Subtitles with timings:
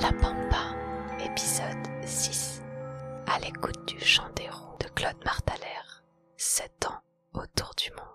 [0.00, 0.76] La Pampa,
[1.18, 2.62] épisode 6.
[3.26, 5.64] À l'écoute du chant des roues de Claude Martaler.
[6.36, 7.00] 7 ans
[7.32, 8.06] autour du monde.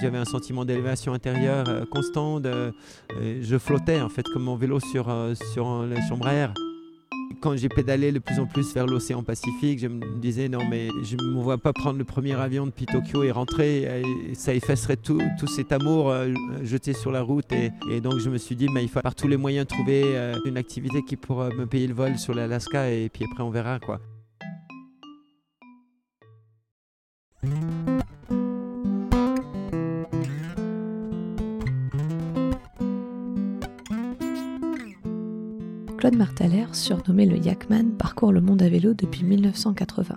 [0.00, 1.84] J'avais un sentiment d'élévation intérieure euh,
[2.46, 5.66] euh, je flottais en fait comme mon vélo sur, euh, sur
[6.28, 6.54] air.
[7.40, 10.88] Quand j'ai pédalé de plus en plus vers l'océan Pacifique, je me disais non mais
[11.02, 14.02] je ne me vois pas prendre le premier avion depuis Tokyo et rentrer.
[14.34, 16.32] Ça effacerait tout, tout cet amour euh,
[16.62, 17.50] jeté sur la route.
[17.52, 20.02] Et, et, donc je me suis dit mais il faut par tous les moyens trouver
[20.04, 23.50] euh, une activité qui pourra me payer le vol sur l'Alaska et puis après on
[23.50, 24.00] verra quoi.
[36.14, 40.16] Claude surnommé le Yakman, parcourt le monde à vélo depuis 1981.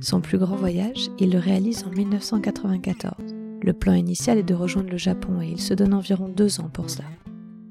[0.00, 3.14] Son plus grand voyage, il le réalise en 1994.
[3.62, 6.68] Le plan initial est de rejoindre le Japon et il se donne environ deux ans
[6.70, 7.08] pour cela.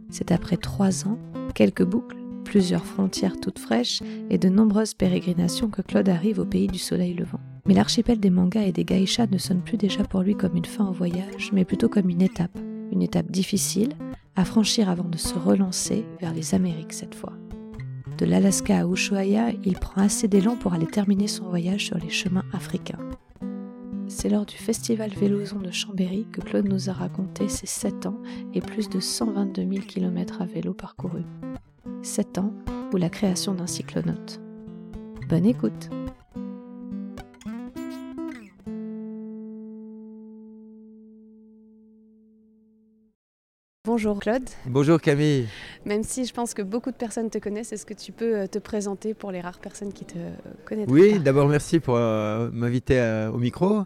[0.10, 1.20] C'est après trois ans,
[1.54, 6.68] quelques boucles, plusieurs frontières toutes fraîches et de nombreuses pérégrinations que Claude arrive au pays
[6.68, 7.40] du soleil levant.
[7.68, 10.66] Mais l'archipel des mangas et des geishas ne sonne plus déjà pour lui comme une
[10.66, 12.58] fin au voyage, mais plutôt comme une étape.
[12.92, 13.94] Une étape difficile
[14.36, 17.34] à franchir avant de se relancer vers les Amériques cette fois.
[18.18, 22.10] De l'Alaska à Ushuaia, il prend assez d'élan pour aller terminer son voyage sur les
[22.10, 23.00] chemins africains.
[24.08, 28.18] C'est lors du festival Vélozon de Chambéry que Claude nous a raconté ses 7 ans
[28.54, 31.26] et plus de 122 000 km à vélo parcourus.
[32.02, 32.54] 7 ans
[32.92, 34.42] ou la création d'un cyclonaute.
[35.30, 35.90] Bonne écoute
[43.86, 44.48] Bonjour Claude.
[44.66, 45.48] Bonjour Camille.
[45.86, 48.48] Même si je pense que beaucoup de personnes te connaissent, est-ce que tu peux euh,
[48.48, 50.18] te présenter pour les rares personnes qui te
[50.66, 53.84] connaissent Oui, d'abord merci pour euh, m'inviter euh, au micro.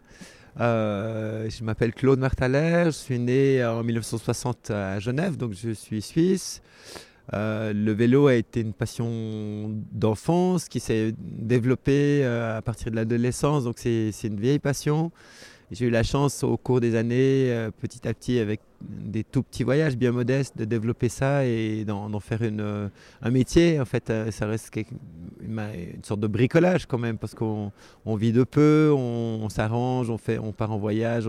[0.59, 6.01] Euh, je m'appelle Claude Martaler, je suis né en 1960 à Genève, donc je suis
[6.01, 6.61] suisse.
[7.31, 13.75] Le vélo a été une passion d'enfance qui s'est développée à partir de l'adolescence, donc
[13.77, 15.11] c'est une vieille passion.
[15.73, 19.41] J'ai eu la chance au cours des années, euh, petit à petit, avec des tout
[19.41, 22.89] petits voyages bien modestes, de développer ça et d'en faire une, euh,
[23.23, 23.79] un métier.
[23.79, 24.71] En fait, euh, ça reste
[25.41, 27.71] une, sorte de bricolage quand même, parce qu'on
[28.05, 31.27] on vit de peu, on, s'arrange, on, on part en voyage.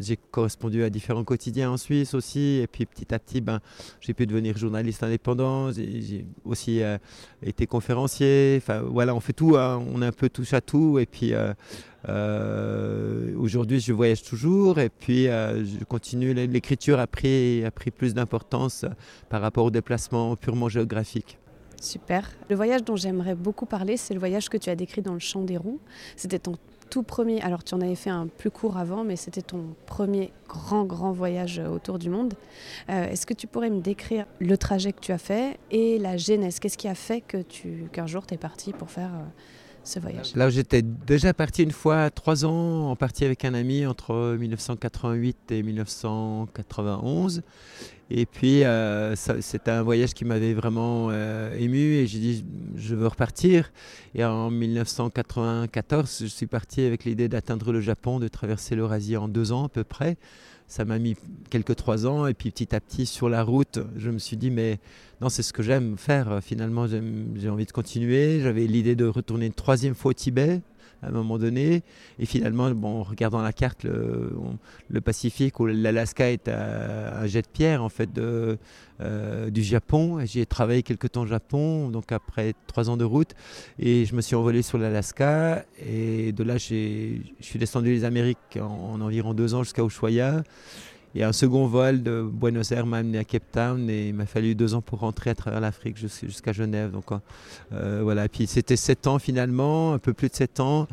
[0.00, 3.60] J'ai correspondu à différents quotidiens en Suisse aussi, et puis petit à petit, ben,
[4.00, 5.70] j'ai pu devenir journaliste indépendant.
[5.70, 6.80] J'ai aussi
[7.42, 8.56] été conférencier.
[8.58, 11.32] Enfin, voilà, on fait tout, hein, on est un peu touche à tout, et puis.
[12.08, 16.34] Euh, Aujourd'hui, je voyage toujours et puis euh, je continue.
[16.34, 18.84] L'écriture a pris, a pris plus d'importance
[19.28, 21.38] par rapport au déplacement purement géographique.
[21.80, 22.30] Super.
[22.48, 25.18] Le voyage dont j'aimerais beaucoup parler, c'est le voyage que tu as décrit dans le
[25.18, 25.80] Champ des Roues.
[26.16, 26.56] C'était ton
[26.88, 30.32] tout premier, alors tu en avais fait un plus court avant, mais c'était ton premier
[30.48, 32.34] grand, grand voyage autour du monde.
[32.88, 36.16] Euh, Est-ce que tu pourrais me décrire le trajet que tu as fait et la
[36.16, 36.60] genèse?
[36.60, 39.10] Qu'est-ce qui a fait que tu, qu'un jour tu es parti pour faire...
[39.14, 39.24] Euh,
[39.86, 43.86] ce voyage Là, j'étais déjà parti une fois, trois ans, en partie avec un ami
[43.86, 47.42] entre 1988 et 1991.
[48.08, 52.44] Et puis, euh, c'était un voyage qui m'avait vraiment euh, ému et j'ai dit,
[52.76, 53.72] je veux repartir.
[54.14, 59.26] Et en 1994, je suis parti avec l'idée d'atteindre le Japon, de traverser l'Eurasie en
[59.26, 60.16] deux ans à peu près
[60.68, 61.16] ça m'a mis
[61.50, 64.50] quelques trois ans et puis petit à petit sur la route, je me suis dit
[64.50, 64.78] mais
[65.20, 68.40] non c'est ce que j'aime faire finalement j'ai envie de continuer.
[68.40, 70.60] J'avais l'idée de retourner une troisième fois au Tibet
[71.06, 71.82] à un moment donné.
[72.18, 77.42] Et finalement, bon, en regardant la carte, le, Pacifique ou l'Alaska est à un jet
[77.42, 80.18] de pierre en fait euh, du Japon.
[80.24, 83.34] J'ai travaillé quelques temps au Japon, donc après trois ans de route,
[83.78, 85.64] et je me suis envolé sur l'Alaska.
[85.86, 90.42] Et de là, je suis descendu les Amériques en, en environ deux ans jusqu'à Ushuaia.
[91.16, 94.26] Et un second vol de Buenos Aires m'a amené à Cape Town et il m'a
[94.26, 96.90] fallu deux ans pour rentrer à travers l'Afrique jusqu'à Genève.
[96.90, 97.06] Donc
[97.72, 100.86] euh, voilà, puis c'était sept ans finalement, un peu plus de sept ans.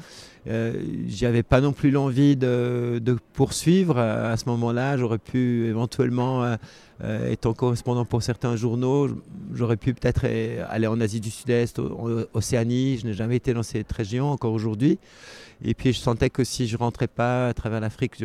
[0.48, 0.74] Euh,
[1.08, 3.02] J'avais pas non plus l'envie de,
[3.34, 4.98] poursuivre à, ce moment-là.
[4.98, 6.56] J'aurais pu éventuellement, euh,
[7.04, 9.10] euh, étant correspondant pour certains journaux,
[9.54, 12.98] j'aurais pu peut-être euh, aller en Asie du Sud-Est, en Océanie.
[12.98, 15.00] Je n'ai jamais été dans cette région encore aujourd'hui.
[15.64, 18.16] Et puis je sentais que si je rentrais pas à travers l'Afrique,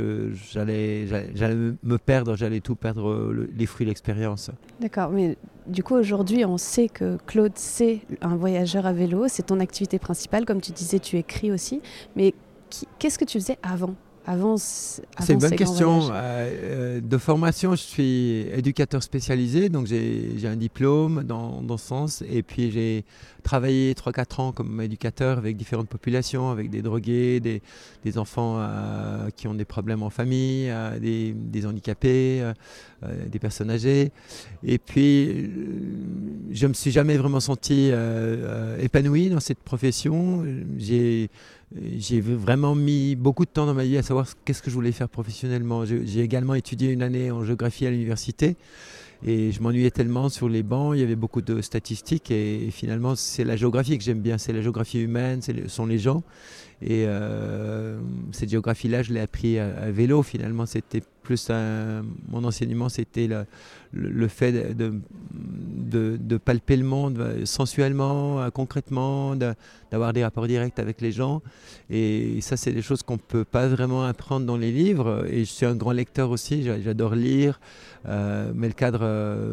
[0.52, 1.06] j'allais
[1.82, 4.50] me perdre, j'allais tout perdre le, les fruits de l'expérience.
[4.80, 5.36] D'accord, mais
[5.66, 9.98] du coup aujourd'hui on sait que Claude c'est un voyageur à vélo, c'est ton activité
[9.98, 11.80] principale, comme tu disais tu écris aussi,
[12.16, 12.34] mais
[12.98, 13.94] qu'est-ce que tu faisais avant
[14.28, 16.10] avant, C'est une bonne question.
[16.10, 22.22] de formation, je suis éducateur spécialisé, donc j'ai un diplôme dans, dans, ce sens.
[22.30, 23.06] Et puis j'ai
[23.42, 27.62] travaillé 3-4 ans comme éducateur avec différentes populations, avec des drogués, des,
[28.04, 28.60] des enfants
[29.34, 30.70] qui ont des problèmes en famille,
[31.00, 32.52] des, des, handicapés,
[33.02, 34.12] des personnes âgées.
[34.62, 35.50] Et puis,
[36.50, 37.90] je ne me suis jamais vraiment senti
[38.78, 40.44] épanoui dans cette profession.
[40.76, 41.30] J'ai
[41.98, 44.92] j'ai vraiment mis beaucoup de temps dans ma vie à savoir qu'est-ce que je voulais
[44.92, 45.84] faire professionnellement.
[45.84, 48.56] J'ai également étudié une année en géographie à l'université
[49.26, 53.16] et je m'ennuyais tellement sur les bancs, il y avait beaucoup de statistiques et, finalement
[53.16, 56.22] c'est la géographie que j'aime bien, c'est la géographie humaine, ce sont les gens.
[56.80, 57.98] Et euh,
[58.30, 61.50] cette géographie-là, je l'ai appris à, vélo finalement, c'était plus
[62.28, 63.28] mon enseignement, c'était
[63.92, 64.94] le, fait de,
[66.16, 69.36] de, palper le monde euh, sensuellement, euh, concrètement,
[69.90, 71.42] d'avoir des rapports directs avec les gens.
[71.90, 75.26] Et ça, c'est des choses qu'on ne peut pas vraiment apprendre dans les livres.
[75.28, 77.60] Et je suis un grand lecteur aussi, j'adore lire.
[78.06, 79.00] Mais le cadre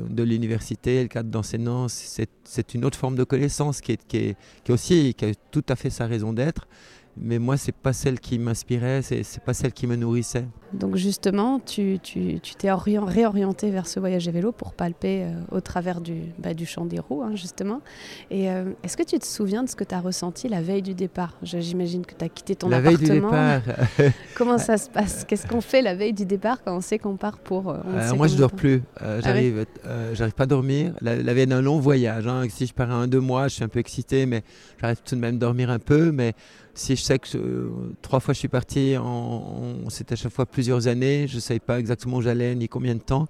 [0.07, 4.38] de l'université, le cadre d'enseignant, c'est une autre forme de connaissance qui est, qui est,
[4.63, 6.68] qui est aussi qui a tout à fait sa raison d'être
[7.17, 10.45] mais moi c'est pas celle qui m'inspirait, c'est, c'est pas celle qui me nourrissait.
[10.73, 15.33] Donc justement, tu, tu, tu t'es réorienté vers ce voyage à vélo pour palper euh,
[15.51, 17.81] au travers du, bah, du champ des roues, hein, justement.
[18.29, 20.81] Et euh, est-ce que tu te souviens de ce que tu as ressenti la veille
[20.81, 21.38] du départ?
[21.44, 23.31] J'imagine que tu as quitté ton la appartement.
[23.31, 24.12] La veille du départ.
[24.35, 25.23] Comment ça se passe?
[25.23, 27.69] Qu'est-ce qu'on fait la veille du départ quand on sait qu'on part pour...
[27.69, 27.79] Euh,
[28.15, 29.65] moi je dors plus, ah j'arrive,
[30.13, 30.94] j'arrive pas à dormir.
[31.01, 32.44] La, veille d'un long voyage, hein.
[32.50, 34.44] si je pars un deux mois, je suis un peu excité, mais
[34.81, 36.12] j'arrive tout de même à dormir un peu.
[36.12, 36.33] Mais
[36.75, 37.69] si je sais que euh,
[38.01, 38.95] trois fois je suis parti,
[39.89, 42.95] c'était à chaque fois plusieurs années, je ne savais pas exactement où j'allais ni combien
[42.95, 43.27] de temps.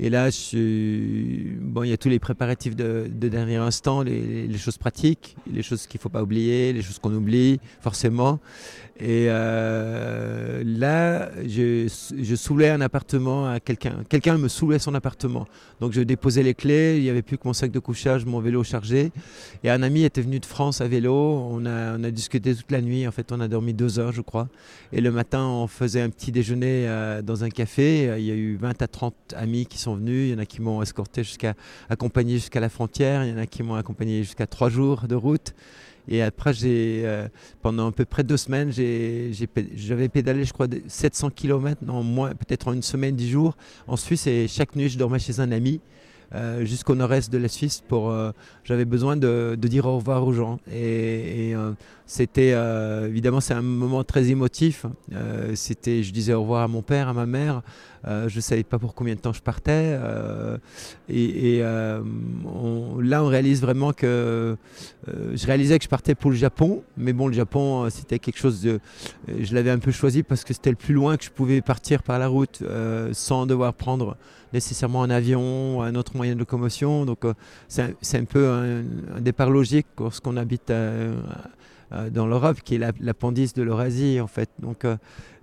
[0.00, 4.78] Et là, bon, il y a tous les préparatifs de, dernier instant, les, les, choses
[4.78, 8.38] pratiques, les choses qu'il ne faut pas oublier, les choses qu'on oublie forcément.
[9.00, 11.86] Et euh, là, je,
[12.20, 14.02] je soulais un appartement à quelqu'un.
[14.08, 15.46] Quelqu'un me soulait son appartement.
[15.80, 18.40] Donc je déposais les clés, il n'y avait plus que mon sac de couchage, mon
[18.40, 19.12] vélo chargé.
[19.62, 21.14] Et un ami était venu de France à vélo.
[21.14, 23.06] On a, on a discuté toute la nuit.
[23.06, 24.48] En fait, on a dormi deux heures, je crois.
[24.92, 28.16] Et le matin, on faisait un petit déjeuner euh, dans un café.
[28.18, 30.30] Il y a eu 20 à 30 amis qui sont venus.
[30.30, 31.54] Il y en a qui m'ont escorté jusqu'à,
[31.88, 33.24] accompagné jusqu'à la frontière.
[33.24, 35.54] Il y en a qui m'ont accompagné jusqu'à trois jours de route.
[36.08, 37.28] Et après, j'ai, euh,
[37.62, 42.68] pendant à peu près deux semaines, j'avais pédalé, je crois, 700 km, non, moins, peut-être
[42.68, 43.56] en une semaine, dix jours,
[43.86, 44.26] en Suisse.
[44.26, 45.80] Et chaque nuit, je dormais chez un ami.
[46.34, 48.32] Euh, jusqu'au nord-est de la Suisse pour euh,
[48.62, 50.60] j'avais besoin de, dire au revoir aux gens.
[50.72, 51.54] Et,
[52.06, 52.54] c'était
[53.06, 54.86] évidemment c'est un moment très émotif.
[55.54, 57.60] C'était je disais au revoir à mon père à ma mère.
[58.06, 59.98] Je ne savais pas pour combien de temps je partais.
[61.10, 62.00] Et, là
[63.22, 64.56] on réalise vraiment que
[65.06, 66.82] je réalisais que je partais pour le Japon.
[66.96, 68.80] Mais bon le Japon c'était quelque chose de
[69.38, 72.02] je l'avais un peu choisi parce que c'était le plus loin que je pouvais partir
[72.02, 72.62] par la route
[73.12, 74.16] sans devoir prendre
[74.52, 77.04] nécessairement un avion, un autre moyen de locomotion.
[77.04, 77.34] Donc euh,
[77.68, 81.14] c'est un, peu un, départ logique lorsqu'on habite euh,
[81.92, 84.50] euh, dans l'Europe, qui est l'appendice de l'Eurasie en fait.
[84.60, 84.84] Donc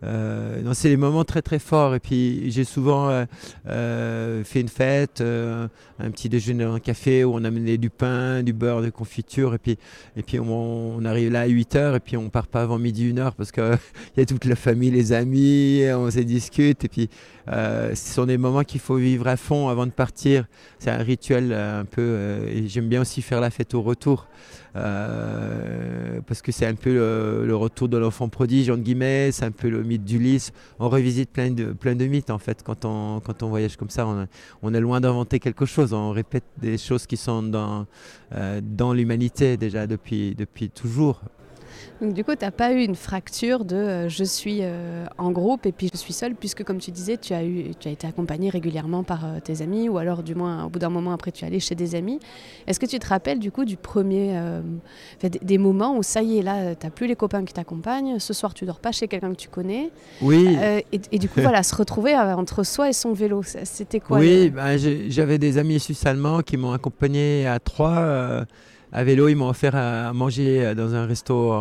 [0.04, 1.96] euh, c'est des moments très très forts.
[1.96, 3.26] Et puis j'ai souvent euh,
[3.68, 8.44] euh, fait une fête, un petit déjeuner dans un café où on amenait du pain,
[8.44, 9.54] du beurre, de confiture.
[9.54, 9.78] Et puis,
[10.16, 13.10] et puis on, arrive là à 8 h et puis on part pas avant midi,
[13.10, 13.64] une heure parce qu'il
[14.18, 16.84] y a toute la famille, les amis, on se discute.
[16.86, 17.10] Et puis
[17.48, 20.46] ce sont des moments qu'il faut vivre à fond avant de partir.
[20.80, 22.40] C'est un rituel un peu.
[22.48, 24.28] et j'aime bien aussi faire la fête au retour.
[24.74, 26.94] parce que c'est un peu
[27.46, 30.52] le, retour de l'enfant prodige, entre guillemets, c'est un peu le d'Ulysse.
[30.80, 33.90] On revisite plein de, plein de mythes en fait quand on, quand on voyage comme
[33.90, 34.08] ça.
[34.62, 35.94] On, est loin d'inventer quelque chose.
[35.94, 37.86] On répète des choses qui sont dans,
[38.34, 41.22] euh, dans l'humanité déjà depuis, depuis toujours.
[42.02, 45.32] Donc du coup, tu n'as pas eu une fracture de euh, je suis euh, en
[45.32, 47.92] groupe et puis je suis seule, puisque comme tu disais, tu as, eu, tu as
[47.92, 51.12] été accompagnée régulièrement par euh, tes amis, ou alors du moins au bout d'un moment
[51.12, 52.20] après, tu es allée chez des amis.
[52.68, 54.40] Est-ce que tu te rappelles du coup du premier,
[55.22, 58.34] des, moments où ça y est, là, tu n'as plus les copains qui t'accompagnent, ce
[58.34, 59.92] soir tu dors pas chez quelqu'un que tu connais
[60.22, 60.58] Oui.
[60.92, 64.78] Et, du coup, voilà, se retrouver entre soi et son vélo, c'était quoi Oui, bah,
[64.78, 68.46] j'avais des amis suisses allemands qui m'ont accompagné à trois
[68.92, 71.54] à vélo, ils m'ont offert à manger dans un resto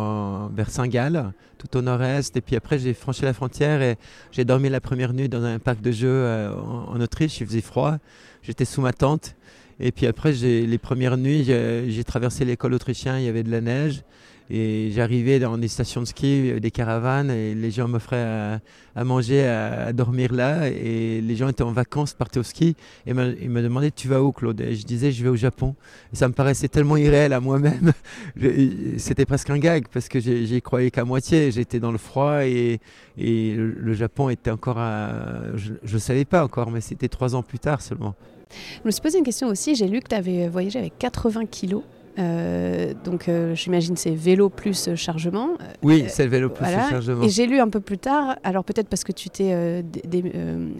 [0.55, 2.35] vers Saint-Gall, tout au nord-est.
[2.37, 3.97] Et puis après, j'ai franchi la frontière et
[4.31, 7.39] j'ai dormi la première nuit dans un parc de jeux euh, en, Autriche.
[7.41, 7.97] Il faisait froid.
[8.43, 9.35] J'étais sous ma tente.
[9.79, 13.17] Et puis après, les premières nuits, j'ai traversé l'école autrichienne.
[13.19, 14.03] Il y avait de la neige.
[14.49, 18.59] Et j'arrivais dans des stations de ski, des caravanes, et les gens m'offraient
[18.95, 20.69] à, manger, à, dormir là.
[20.69, 22.75] Et les gens étaient en vacances, partaient au ski.
[23.07, 24.61] Et ils me demandaient Tu vas où, Claude?
[24.61, 25.75] Et je disais Je vais au Japon.
[26.13, 27.91] Ça me paraissait tellement irréel à moi-même.
[28.97, 31.51] C'était presque un gag parce que j'y croyais qu'à moitié.
[31.51, 32.79] J'étais dans le froid et,
[33.17, 35.11] et le, Japon était encore à.
[35.55, 38.13] Je ne savais pas encore, mais c'était trois ans plus tard seulement.
[38.81, 39.73] Je me suis posé une question aussi.
[39.73, 41.83] J'ai lu que tu avais voyagé avec 80 kilos.
[42.17, 45.57] Euh, donc euh, j'imagine c'est vélo plus chargement.
[45.81, 47.23] Oui, euh, c'est le vélo plus chargement.
[47.23, 49.83] Et j'ai lu un peu plus tard, alors peut-être parce que tu t'es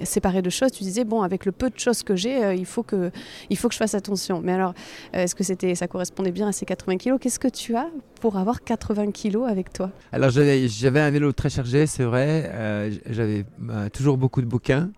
[0.03, 2.83] séparé de choses, tu disais bon avec le peu de choses que j'ai, il faut
[2.83, 3.11] que
[3.49, 4.41] il faut que je fasse attention.
[4.43, 4.73] Mais alors
[5.13, 7.19] est-ce que c'était ça correspondait bien à ces 80 kilos?
[7.21, 7.87] Qu'est-ce que tu as
[8.21, 9.91] pour avoir 80 kilos avec toi?
[10.11, 12.91] Alors j'avais un vélo très chargé, c'est vrai.
[13.09, 13.45] j'avais
[13.91, 14.89] toujours beaucoup de bouquins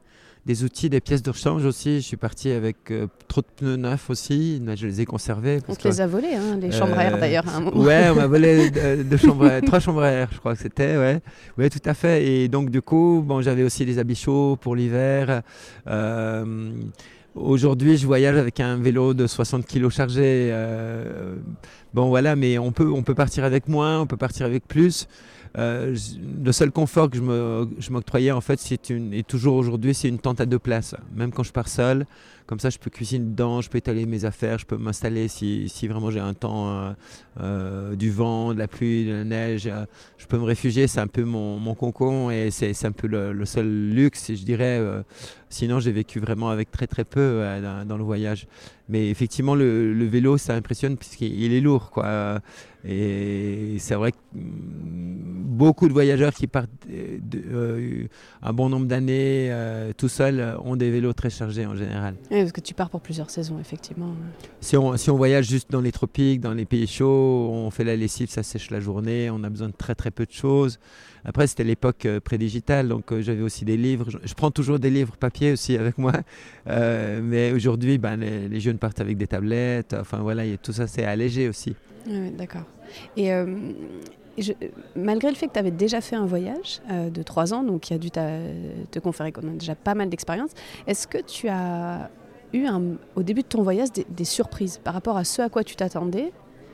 [0.48, 1.98] des outils, des pièces de rechange aussi.
[1.98, 4.62] Je suis parti avec euh, trop de pneus neufs aussi.
[4.75, 5.60] Je les ai conservés.
[5.68, 7.44] on te les a volés, hein, les chambres à air euh, d'ailleurs.
[7.75, 8.72] Ouais, on m'a volé
[9.22, 10.96] chambres, trois chambres à air, je crois que c'était.
[10.98, 11.20] Ouais.
[11.58, 12.25] ouais, tout à fait.
[12.25, 15.42] Et donc du coup, bon, j'avais aussi des habits chauds pour l'hiver.
[15.88, 16.72] Euh,
[17.36, 20.56] aujourd'hui, je voyage avec un vélo de 60 kg chargé.
[21.94, 25.10] bon, voilà, mais on peut, on peut partir avec moins, on peut partir avec plus.
[25.58, 25.96] Euh,
[26.44, 28.78] le seul confort que je m'octroyais, en fait, c'est
[29.28, 30.96] toujours aujourd'hui, c'est une tente à deux places.
[31.16, 32.06] Même quand je pars seul,
[32.48, 35.68] comme ça, je peux cuisiner dedans, je peux étaler mes affaires, je peux m'installer si,
[35.88, 36.94] vraiment j'ai un temps, euh,
[37.42, 39.70] euh, du vent, de la pluie, de la neige.
[40.18, 43.89] je peux me réfugier, c'est un peu mon, mon et c'est un peu le, seul
[43.89, 44.82] luxe, je dirais.
[45.50, 47.44] sinon, j'ai vécu vraiment avec très très peu
[47.86, 48.48] dans, le voyage.
[48.89, 51.92] Mais effectivement, le, vélo, ça impressionne puisqu'il est lourd.
[51.92, 52.39] Quoi.
[52.89, 58.06] Et c'est vrai que beaucoup de voyageurs qui partent euh,
[58.42, 62.16] un bon nombre d'années euh, tout seuls ont des vélos très chargés en général.
[62.38, 64.13] Oui, parce que tu pars pour plusieurs saisons, effectivement.
[64.62, 67.84] Si on, si on voyage juste dans les tropiques, dans les pays chauds, on fait
[67.84, 70.77] la lessive, ça sèche la journée, on a besoin de très très peu de choses.
[71.25, 74.06] Après, c'était l'époque euh, pré-digitale, donc j'avais aussi des livres.
[74.24, 76.13] Je, prends toujours des livres papier aussi avec moi.
[76.67, 79.96] mais aujourd'hui, ben, les, les, jeunes partent avec des tablettes.
[80.00, 81.75] Enfin voilà, tout ça, c'est allégé aussi.
[82.06, 82.65] Oui, d'accord.
[83.15, 83.32] Et
[84.96, 87.82] malgré le fait que tu avais déjà fait un voyage euh, de trois ans, donc
[87.82, 90.51] qui a dû te conférer qu'on a déjà pas mal d'expérience,
[90.86, 92.10] est-ce que tu as
[92.54, 92.68] eu
[93.16, 96.32] au début de ton voyage des, surprises par rapport à ce à quoi tu t'attendais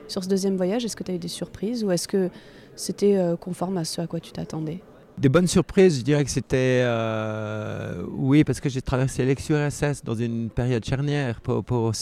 [0.08, 0.86] sur ce deuxième voyage?
[0.86, 2.30] Est-ce que tu as eu des surprises ou est-ce que
[2.76, 4.80] c'était euh, conforme à ce à quoi tu t'attendais?
[5.18, 10.16] Des bonnes surprises, je dirais que c'était euh, oui parce que j'ai traversé l'ex-URSS dans
[10.16, 11.94] une période charnière pour, pour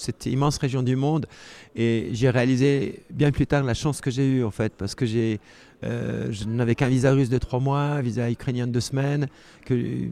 [0.00, 1.26] cette immense région du monde.
[1.76, 5.06] Et j'ai réalisé bien plus tard la chance que j'ai eue, en fait, parce que
[5.06, 5.40] j'ai
[5.82, 9.28] euh, je n'avais qu'un visa russe de trois mois, un visa ukrainien de deux semaines.
[9.64, 10.08] Que, euh,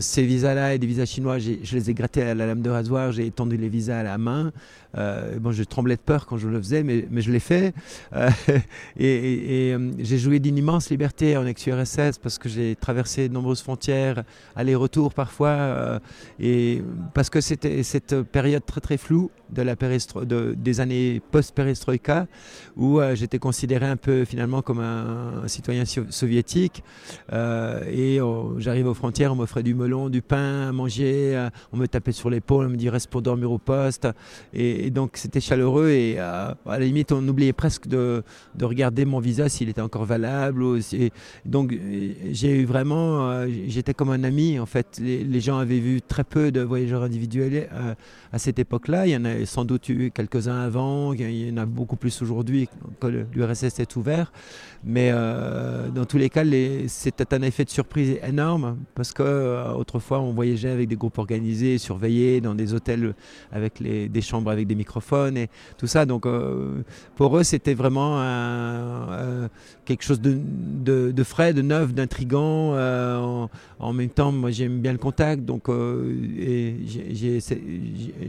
[0.00, 3.12] ces visas-là et des visas chinois, je les ai grattés à la lame de rasoir,
[3.12, 4.52] j'ai étendu les visas à la main.
[4.98, 7.74] Euh, bon, je tremblais de peur quand je le faisais, mais, mais je l'ai fait.
[8.98, 14.24] et, j'ai joué d'une immense liberté en ex-URSS parce que j'ai traversé de nombreuses frontières,
[14.56, 16.00] aller-retour parfois,
[16.40, 16.82] et
[17.14, 22.26] parce que c'était cette période très très floue de la de, des années post-perestroïka
[22.76, 26.82] où j'étais considéré un peu finalement comme un citoyen soviétique.
[27.32, 31.50] Euh, et oh, j'arrive aux frontières, on m'offrait du melon, du pain à manger, euh,
[31.72, 34.08] on me tapait sur l'épaule, on me dit reste pour dormir au poste.
[34.90, 38.22] Donc c'était chaleureux et euh, à la limite on oubliait presque de,
[38.54, 40.64] de regarder mon visa s'il était encore valable.
[41.44, 41.74] Donc
[42.30, 44.98] j'ai eu vraiment, j'étais comme un ami en fait.
[45.00, 47.68] Les, les, gens avaient vu très peu de voyageurs individuels
[48.32, 49.06] à cette époque-là.
[49.06, 52.22] Il y en a sans doute eu quelques-uns avant, il y en a beaucoup plus
[52.22, 52.68] aujourd'hui
[53.00, 54.32] quand l'URSS est ouvert.
[54.84, 56.44] Mais euh, dans tous les cas,
[56.86, 61.78] c'était un effet de surprise énorme parce qu'autrefois, euh, on voyageait avec des groupes organisés,
[61.78, 63.14] surveillés, dans des hôtels
[63.50, 66.06] avec des chambres avec des microphones et tout ça.
[66.06, 66.82] Donc euh,
[67.16, 68.18] pour eux, c'était vraiment
[69.84, 72.76] quelque chose de, frais, de neuf, d'intrigant.
[73.80, 75.68] En, même temps, moi, j'aime bien le contact, donc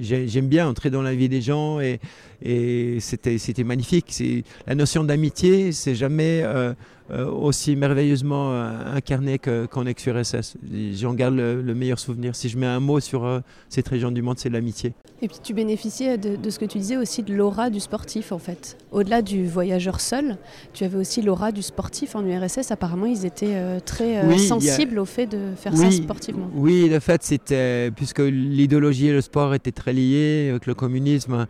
[0.01, 1.99] j'aime bien entrer dans la vie des gens et,
[2.41, 4.23] et c'était magnifique.
[4.67, 6.73] La notion d'amitié, c'est jamais euh, euh,
[7.11, 10.57] aussi merveilleusement euh, incarné qu'en ex-URSS.
[10.93, 12.35] J'en garde le, meilleur souvenir.
[12.35, 14.93] Si je mets un mot sur cette région du monde, c'est l'amitié.
[15.21, 18.39] Et puis tu bénéficiais de, ce que tu disais aussi de l'aura du sportif en
[18.39, 18.77] fait.
[18.91, 20.37] Au-delà du voyageur seul,
[20.73, 22.71] tu avais aussi l'aura du sportif en URSS.
[22.71, 26.49] Apparemment, ils étaient très sensibles au fait de faire ça sportivement.
[26.55, 31.47] Oui, le fait, c'était, puisque l'idéologie et le sport étaient très liés avec le communisme,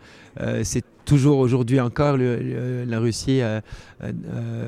[0.62, 3.40] c'est toujours aujourd'hui encore la Russie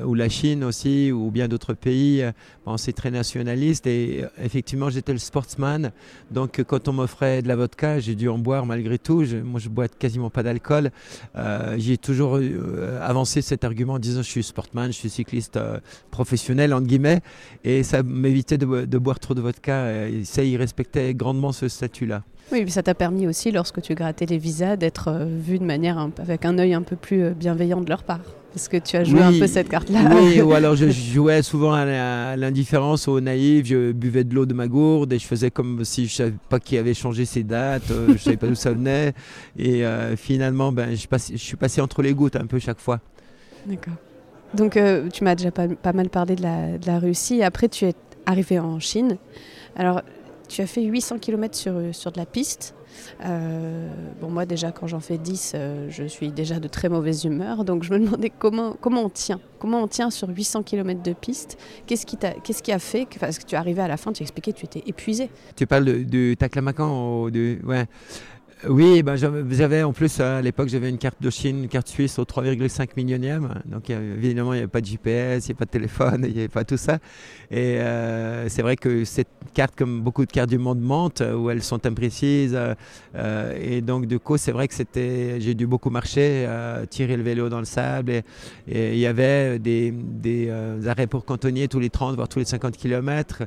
[0.05, 2.23] ou la Chine aussi ou bien d'autres pays.
[2.65, 5.91] Bon, c'est très nationaliste et effectivement j'étais le sportsman.
[6.31, 9.23] Donc quand on m'offrait de la vodka, j'ai dû en boire malgré tout.
[9.43, 10.91] moi je bois quasiment pas d'alcool.
[11.77, 12.39] j'ai toujours
[13.01, 15.59] avancé cet argument en disant je suis sportsman, je suis cycliste
[16.11, 17.21] professionnel entre guillemets
[17.63, 20.07] et ça m'évitait de, boire trop de vodka.
[20.07, 22.23] Et ça, respectait grandement ce statut-là.
[22.53, 25.97] Oui, ça t'a permis aussi, lorsque tu grattais les visas, d'être euh, vu de manière
[26.19, 28.19] avec un œil un peu plus euh, bienveillant de leur part.
[28.53, 30.01] Parce que tu as joué un peu cette carte-là.
[30.13, 33.65] Oui, ou alors je jouais souvent à l'indifférence, au naïf.
[33.65, 36.35] Je buvais de l'eau de ma gourde et je faisais comme si je ne savais
[36.49, 39.13] pas qui avait changé ses dates, euh, je ne savais pas d'où ça venait.
[39.57, 39.83] Et
[40.15, 42.99] finalement, ben, je, je, suis passé entre les gouttes un peu chaque fois.
[43.65, 43.95] D'accord.
[44.53, 44.77] Donc
[45.11, 47.41] tu m'as déjà pas, pas, mal parlé de la, de la Russie.
[47.41, 47.95] Après, tu es
[48.27, 49.17] arrivé en Chine.
[49.75, 50.03] Alors,
[50.53, 52.75] tu as fait 800 km sur, sur de la piste.
[53.25, 53.89] Euh,
[54.21, 57.65] bon, moi, déjà, quand j'en fais 10, euh, je suis déjà de très mauvaise humeur.
[57.65, 59.41] Donc, je me demandais comment, comment on tient.
[59.57, 61.57] Comment on tient sur 800 km de piste
[61.87, 64.13] Qu'est-ce qui, qu'est-ce qui a fait que, parce que tu es arrivé à la fin,
[64.13, 65.31] tu expliquais que tu étais épuisé.
[65.55, 67.85] Tu parles de, de Taklamakan de, ouais.
[68.69, 72.17] Oui, ben j'avais en plus à l'époque j'avais une carte de Chine, une carte suisse
[72.17, 73.61] au 3,5 millionième.
[73.65, 76.33] Donc évidemment il n'y avait pas de GPS, il n'y avait pas de téléphone, il
[76.33, 76.99] n'y avait pas tout ça.
[77.51, 81.49] Et euh, c'est vrai que cette carte, comme beaucoup de cartes du monde, mentent où
[81.49, 82.57] elles sont imprécises.
[83.15, 87.17] Euh, et donc du coup c'est vrai que c'était, j'ai dû beaucoup marcher, euh, tirer
[87.17, 88.11] le vélo dans le sable.
[88.11, 90.49] Et, il y avait des, des
[90.87, 93.43] arrêts pour cantonniers tous les 30 voire tous les 50 km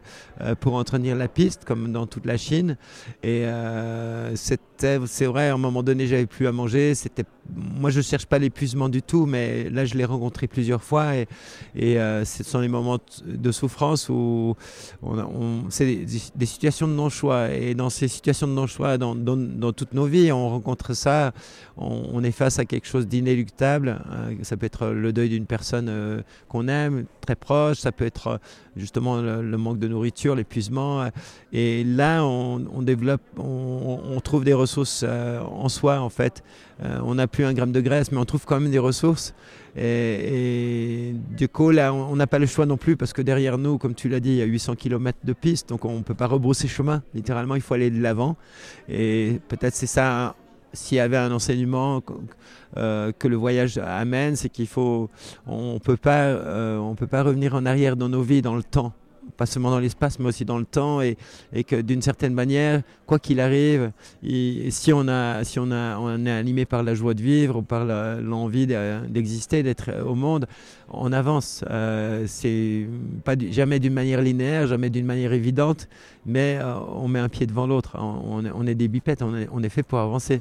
[0.61, 2.76] pour entretenir la piste, comme dans toute la Chine.
[3.23, 3.44] Et
[4.35, 6.95] c'était c'est vrai, à un moment donné, j'avais plus à manger.
[6.95, 11.16] C'était, moi, je cherche pas l'épuisement du tout, mais là, je l'ai rencontré plusieurs fois
[11.16, 11.26] et,
[11.99, 14.54] euh, ce sont les moments de souffrance où
[15.02, 16.04] on, c'est
[16.37, 17.50] des, situations de non-choix.
[17.52, 21.33] Et dans ces situations de non-choix, dans, dans, toutes nos vies, on rencontre ça.
[21.76, 24.00] On, est face à quelque chose d'inéluctable.
[24.11, 27.78] Euh, ça peut être le deuil d'une personne euh, qu'on aime, très proche.
[27.78, 28.40] Ça peut être
[28.76, 31.09] justement le, manque de nourriture, l'épuisement.
[31.52, 34.65] Et là, on, développe, on trouve des ressources
[35.02, 36.42] euh, en soi en fait.
[36.82, 39.35] Euh, on n'a plus un gramme de graisse, mais on trouve quand même des ressources.
[39.78, 43.76] Et, du coup, là, on n'a pas le choix non plus parce que derrière nous,
[43.76, 46.14] comme tu l'as dit, il y a 800 km de piste, donc on ne peut
[46.14, 47.02] pas rebrousser chemin.
[47.14, 48.37] Littéralement, il faut aller de l'avant.
[48.88, 50.35] Et peut-être c'est ça
[50.73, 52.02] s'il y avait un enseignement
[52.76, 55.08] euh, que le voyage amène, c'est qu'il faut,
[55.46, 56.35] on peut pas,
[56.78, 58.92] on peut pas revenir en arrière dans nos vies, dans le temps
[59.37, 61.16] pas seulement dans l'espace, mais aussi dans le temps, et,
[61.52, 63.92] et que d'une certaine manière, quoi qu'il arrive,
[64.23, 67.62] si, on, a, si on, a, on est animé par la joie de vivre ou
[67.62, 70.47] par l'envie d'exister, d'être au monde,
[70.90, 71.64] on avance.
[71.71, 72.87] Euh, c'est
[73.25, 75.88] pas jamais d'une manière linéaire, jamais d'une manière évidente,
[76.25, 77.97] mais euh, on met un pied devant l'autre.
[77.99, 80.40] On, on, est des bipèdes, on est, on est fait pour avancer.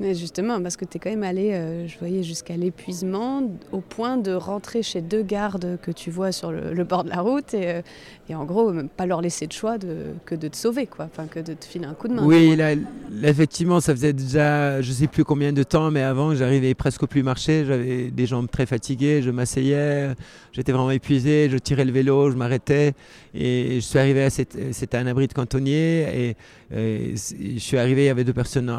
[0.00, 3.80] Mais justement, parce que tu es quand même allé, euh, je voyais, jusqu'à l'épuisement, au
[3.80, 7.52] point de rentrer chez deux gardes que tu vois sur le, bord de la route
[7.52, 7.82] et, euh,
[8.30, 11.04] et, en gros, pas leur laisser de choix de, que de te sauver, quoi.
[11.04, 12.24] Enfin, que de te filer un coup de main.
[12.24, 12.72] Oui, là,
[13.22, 17.22] effectivement, ça faisait déjà, je sais plus combien de temps, mais avant, j'arrivais presque plus
[17.22, 17.66] marcher.
[17.66, 20.14] J'avais des jambes très fatiguées, je m'asseyais,
[20.52, 22.94] j'étais vraiment épuisé, je tirais le vélo, je m'arrêtais
[23.34, 26.36] et je suis arrivé à c'était un abri de cantonnier et,
[26.72, 28.72] je suis arrivé, il y avait deux personnes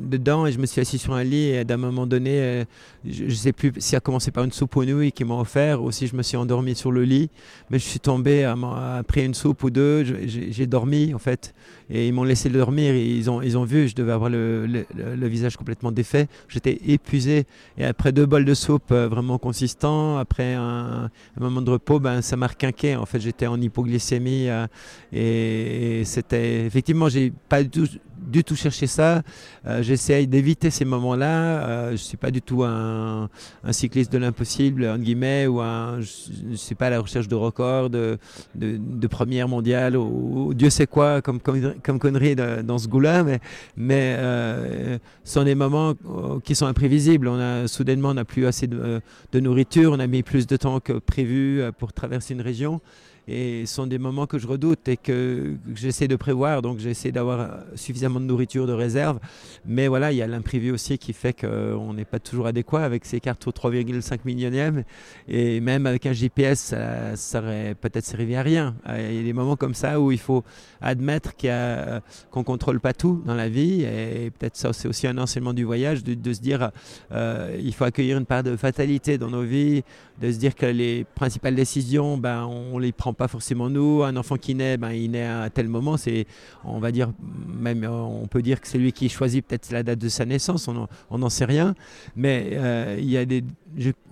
[0.00, 2.64] dedans et je me suis assis sur un lit et d'un moment donné, euh,
[3.04, 5.82] je ne sais plus si a commencé par une soupe aux nouilles qu'ils m'ont offert
[5.82, 7.30] ou si je me suis endormi sur le lit,
[7.70, 11.54] mais je suis tombé après une soupe ou deux, j'ai dormi en fait.
[11.88, 12.94] Et ils m'ont laissé dormir.
[12.94, 16.78] Et ils ont, ils ont vu, je devais avoir le, le, visage complètement défait, j'étais
[16.86, 17.46] épuisé.
[17.78, 22.22] Et après deux bols de soupe euh, vraiment consistants, après un, moment de repos, ben,
[22.22, 24.66] ça m'a requinqué, en fait j'étais en hypoglycémie euh,
[25.12, 29.22] et, et c'était effectivement j'ai pas du tout du tout cherché ça.
[29.66, 31.26] Euh, J'essaye d'éviter ces moments-là.
[31.26, 33.28] Euh, je ne suis pas du tout un,
[33.70, 37.90] cycliste de l'impossible, en guillemets, ou je ne suis pas à la recherche de records,
[37.90, 38.18] de,
[38.54, 43.22] de, première mondiale, ou, Dieu sait quoi, comme, comme, connerie dans ce goût-là.
[43.22, 43.40] Mais,
[43.76, 47.28] mais euh, ce sont des moments euh, qui sont imprévisibles.
[47.28, 49.00] On a, soudainement, on n'a plus assez de,
[49.32, 52.80] de nourriture, on a mis plus de temps que prévu pour traverser une région.
[53.28, 56.62] Et ce sont des moments que je redoute et que, j'essaie de prévoir.
[56.62, 59.18] Donc j'essaie d'avoir suffisamment de nourriture de réserve.
[59.64, 63.04] Mais voilà, il y a l'imprévu aussi qui fait qu'on n'est pas toujours adéquat avec
[63.04, 64.84] ces cartes au 3,5 millionième.
[65.28, 67.42] Et même avec un GPS, ça, ça
[67.80, 68.76] peut-être servi à rien.
[68.88, 70.44] Il y a des moments comme ça où il faut
[70.80, 73.82] admettre qu'on ne contrôle pas tout dans la vie.
[73.82, 76.70] Et peut-être ça, c'est aussi un enseignement du voyage, de, se dire
[77.12, 79.82] euh, il faut accueillir une part de fatalité dans nos vies,
[80.20, 84.02] de se dire que les principales décisions, ben, on les prend pas forcément nous.
[84.02, 85.96] Un enfant qui naît, ben, il naît à tel moment.
[85.96, 86.26] C'est,
[86.64, 87.12] on va dire,
[87.46, 90.24] même, euh, on peut dire que c'est lui qui choisit peut-être la date de sa
[90.24, 90.68] naissance.
[91.10, 91.74] On n'en sait rien.
[92.14, 93.44] Mais euh, il y a des,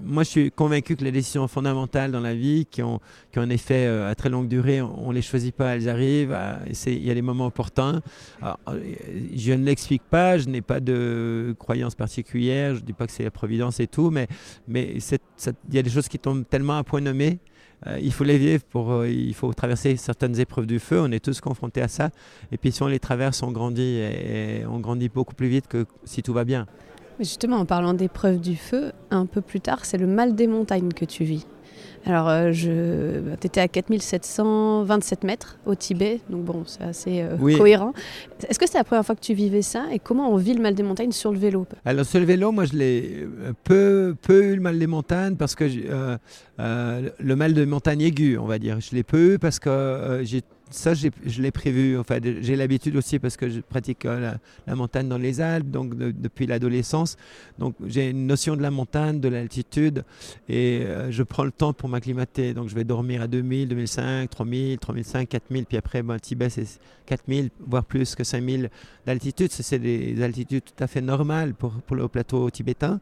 [0.03, 3.01] moi, je suis convaincu que les décisions fondamentales dans la vie, qui ont,
[3.37, 6.37] un effet euh, à très longue durée, on ne les choisit pas, elles arrivent.
[6.87, 8.01] Il y a des moments opportuns.
[8.43, 8.53] Euh,
[9.35, 13.13] je ne l'explique pas, je n'ai pas de croyance particulière, je ne dis pas que
[13.13, 14.29] c'est la providence et tout, mais
[14.69, 15.01] il
[15.73, 17.39] y a des choses qui tombent tellement à point nommé
[17.87, 21.41] euh, il faut les vivre, il faut traverser certaines épreuves du feu, on est tous
[21.41, 22.11] confrontés à ça.
[22.53, 25.87] Et puis si on les traverse, on grandit et, on grandit beaucoup plus vite que
[26.05, 26.67] si tout va bien.
[27.19, 30.93] Justement, en parlant d'épreuves du feu, un peu plus tard, c'est le mal des montagnes
[30.93, 31.47] que tu vis.
[32.07, 33.21] Alors, euh, je...
[33.21, 37.95] Bah, tu étais à 4727 mètres au Tibet, donc bon, c'est assez euh, cohérent.
[38.47, 40.61] Est-ce que c'est la première fois que tu vivais ça et comment on vit le
[40.61, 44.15] mal des montagnes sur le vélo Alors, sur le vélo, moi, je l'ai euh, peu,
[44.21, 48.59] peu eu le mal des montagnes parce que le mal de montagne aigu, on va
[48.59, 50.43] dire, je l'ai peu eu parce que j'ai
[50.75, 51.97] ça, je l'ai prévu.
[51.99, 54.35] Enfin, j'ai l'habitude aussi parce que je pratique euh,
[54.67, 57.17] la, montagne dans les Alpes, donc depuis l'adolescence.
[57.59, 60.05] Donc, j'ai une notion de la montagne, de l'altitude,
[60.49, 62.55] et euh, je prends le temps pour m'acclimater.
[62.55, 66.67] Donc, je vais dormir à 2000, 2005, 3000, 3005, 4000, puis après, ben, Tibet, c'est
[67.07, 68.71] 4000, voire plus que 5000
[69.07, 69.51] d'altitude.
[69.53, 73.01] C'est des altitudes tout à fait normales pour, pour le plateau tibétain.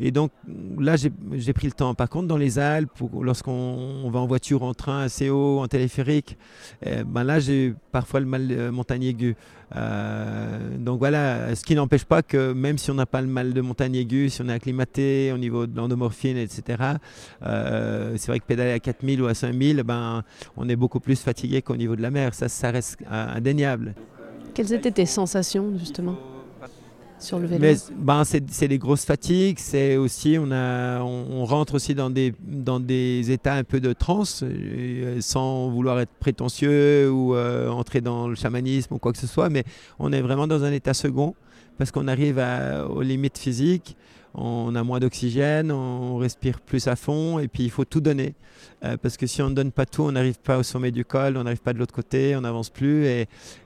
[0.00, 0.32] Et donc,
[0.78, 1.94] là, j'ai pris le temps.
[1.94, 6.36] Par contre, dans les Alpes, lorsqu'on va en voiture, en train, assez haut, en téléphérique,
[6.86, 9.36] euh, ben là j'ai parfois le mal de montagne aiguë.
[9.76, 13.54] Euh, donc voilà, ce qui n'empêche pas que même si on n'a pas le mal
[13.54, 16.82] de montagne aiguë, si on est acclimaté au niveau de l'endomorphine, etc.,
[17.46, 20.24] euh, c'est vrai que pédaler à 4000 ou à 5000, ben,
[20.56, 22.34] on est beaucoup plus fatigué qu'au niveau de la mer.
[22.34, 23.94] Ça, ça reste indéniable.
[24.52, 26.16] Quelles étaient tes sensations justement?
[27.24, 29.58] Sur le vélo ben, c'est des grosses fatigues.
[29.58, 33.92] C'est aussi on a on, rentre aussi dans des dans des états un peu de
[33.92, 39.18] transe, euh, sans vouloir être prétentieux ou euh, entrer dans le chamanisme ou quoi que
[39.18, 39.48] ce soit.
[39.48, 39.64] Mais
[39.98, 41.34] on est vraiment dans un état second
[41.78, 42.40] parce qu'on arrive
[42.88, 43.96] aux limites physiques
[44.34, 48.34] on a moins d'oxygène, on respire plus à fond et puis il faut tout donner.
[48.84, 51.04] Euh, parce que si on ne donne pas tout, on n'arrive pas au sommet du
[51.04, 53.06] col, on n'arrive pas de l'autre côté, on n'avance plus.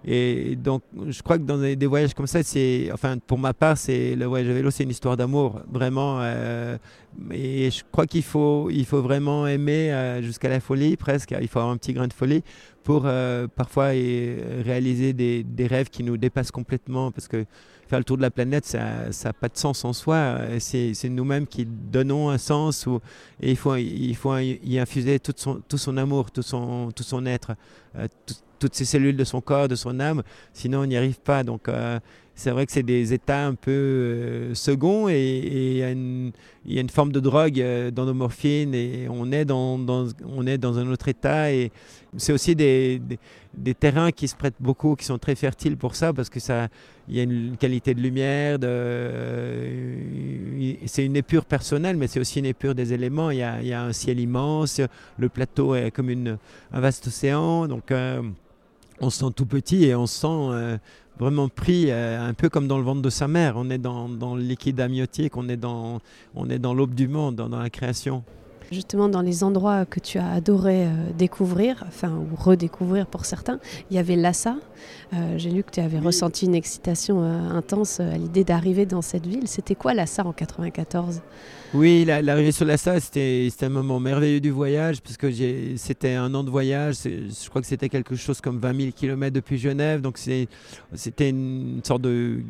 [0.05, 3.79] Et, donc je crois que dans des, voyages comme ça, c'est, enfin pour ma part,
[3.79, 6.19] c'est le voyage à vélo, c'est une histoire d'amour, vraiment.
[6.21, 6.77] Euh,
[7.33, 11.35] et je crois qu'il faut, il faut vraiment aimer euh, jusqu'à la folie presque.
[11.41, 12.43] Il faut avoir un petit grain de folie
[12.85, 13.07] pour
[13.55, 17.45] parfois réaliser des, des, rêves qui nous dépassent complètement parce que
[17.89, 20.39] faire le tour de la planète, ça n'a pas de sens en soi.
[20.59, 22.87] C'est nous-mêmes qui donnons un sens
[23.41, 27.03] et il faut, il faut y infuser tout son, tout son amour, tout son, tout
[27.03, 27.55] son être,
[27.97, 28.07] euh,
[28.59, 30.23] toutes ces cellules de son corps, de son âme.
[30.53, 31.43] Sinon, on n'y arrive pas.
[31.45, 31.99] Donc, euh,
[32.39, 36.89] c'est vrai que c'est des états un peu euh, seconds et il y, a une
[36.89, 39.77] forme de drogue euh, dans nos morphines et on est dans,
[40.25, 41.73] on est dans un autre état et
[42.17, 43.03] c'est aussi des,
[43.55, 46.69] des, terrains qui se prêtent beaucoup, qui sont très fertiles pour ça parce que ça,
[47.09, 49.97] il y a une qualité de lumière, euh,
[50.87, 53.33] c'est une épure personnelle mais c'est aussi une épure des éléments.
[53.33, 54.81] Il y, a, y a un ciel immense,
[55.19, 56.39] le plateau est comme une,
[56.73, 57.93] un vaste océan donc
[59.01, 60.79] on se sent tout petit et on se sent
[61.19, 63.55] vraiment pris euh, un peu comme dans le ventre de sa mère.
[63.57, 66.01] On est dans, dans le liquide amniotique, on est dans,
[66.35, 68.23] on est dans l'aube du monde, dans, dans la création.
[68.71, 73.61] Justement, dans les endroits que tu as adoré euh, découvrir, enfin, ou redécouvrir pour certains,
[73.91, 74.57] il y avait Lhasa.
[75.15, 79.27] Euh, j'ai lu que tu avais ressenti une excitation intense à l'idée d'arriver dans cette
[79.27, 79.49] ville.
[79.49, 81.23] C'était quoi Lhasa en 94
[81.75, 85.27] oui, l'arrivée sur la salle, c'était un moment merveilleux du voyage, puisque
[85.77, 86.97] c'était un an de voyage.
[87.05, 90.01] Je crois que c'était quelque chose comme 20 000 km depuis Genève.
[90.01, 92.41] Donc c'était une sorte de,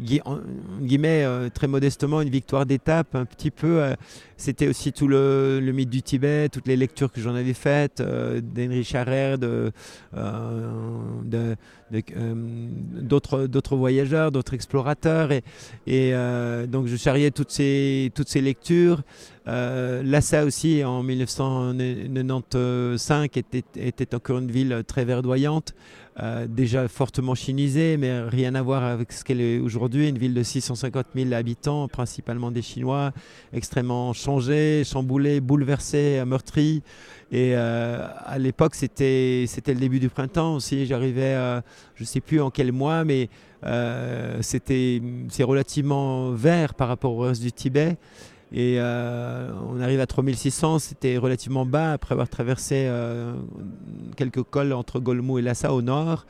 [0.81, 3.83] guillemets, euh, très modestement, une victoire d'étape, un petit peu.
[3.83, 3.95] Euh,
[4.39, 8.41] c'était aussi tout le, mythe du Tibet, toutes les lectures que j'en avais faites, euh,
[8.41, 9.71] d'Henry Charrer, de,
[11.25, 11.57] de
[13.01, 15.33] d'autres voyageurs, d'autres explorateurs.
[15.33, 15.43] Et,
[15.87, 16.13] et
[16.67, 19.03] donc je charriais toutes ces, toutes ces lectures.
[19.49, 25.75] Euh, Lhasa aussi, en 1995, était, était encore une ville très verdoyante,
[26.21, 30.09] euh, déjà fortement chinisée, mais rien à voir avec ce qu'elle est aujourd'hui.
[30.09, 33.13] Une ville de 650 000 habitants, principalement des Chinois,
[33.53, 36.83] extrêmement changée, chamboulée, bouleversée, meurtrie.
[37.31, 40.87] Et euh, à l'époque, c'était le début du printemps aussi.
[40.87, 41.35] J'arrivais,
[41.95, 43.29] je ne sais plus en quel mois, mais
[44.41, 47.97] c'était c'est relativement vert par rapport au reste du Tibet.
[48.53, 53.35] Et euh, on arrive à 3600, c'était relativement bas après avoir traversé euh,
[54.17, 56.25] quelques cols entre Golmou et Lhasa au nord.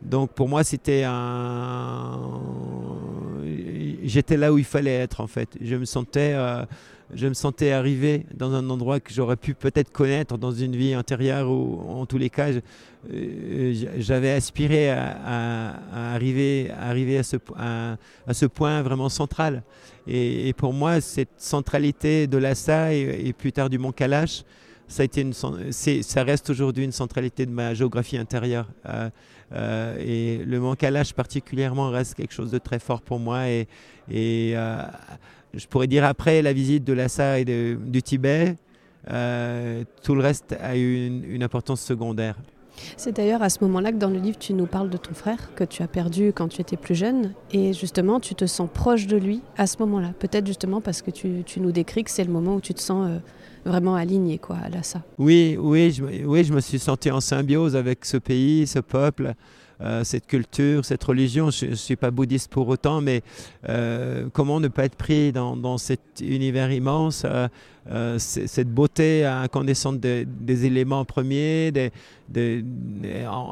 [0.00, 2.20] Donc pour moi, c'était un.
[4.02, 5.58] j'étais là où il fallait être en fait.
[5.60, 6.64] Je me sentais, euh,
[7.14, 10.94] je me sentais arrivé dans un endroit que j'aurais pu peut-être connaître dans une vie
[10.94, 12.50] antérieure ou en tous les cas,
[13.10, 15.74] euh, j'avais aspiré à,
[16.14, 19.62] arriver, à, ce, point vraiment central.
[20.06, 24.42] Et, pour moi, cette centralité de Lhasa et, plus tard du Mont Kalash,
[24.86, 28.68] ça, a été une, ça reste aujourd'hui une centralité de ma géographie intérieure.
[28.86, 29.10] Euh,
[29.52, 33.44] euh, et le Mont Kalash particulièrement reste quelque chose de très fort pour moi.
[33.48, 33.66] Et,
[35.54, 38.56] je pourrais dire après la visite de Lhasa et du Tibet,
[39.06, 42.36] tout le reste a eu une, importance secondaire.
[42.96, 45.52] C'est d'ailleurs à ce moment-là que dans le livre tu nous parles de ton frère
[45.56, 49.08] que tu as perdu quand tu étais plus jeune et justement tu te sens proche
[49.08, 50.12] de lui à ce moment-là.
[50.18, 52.80] Peut-être justement parce que tu, tu nous décris que c'est le moment où tu te
[52.80, 53.10] sens
[53.64, 55.02] vraiment aligné quoi, à ça.
[55.18, 59.34] Oui, oui je, oui, je me suis senti en symbiose avec ce pays, ce peuple.
[59.80, 61.50] Euh, cette culture, cette religion.
[61.50, 63.22] Je ne suis pas bouddhiste pour autant, mais
[63.68, 67.24] euh, comment ne pas être pris dans, dans cet univers immense
[67.90, 71.72] euh, euh, cette beauté incandescente des, des éléments premiers.
[71.72, 71.90] Des,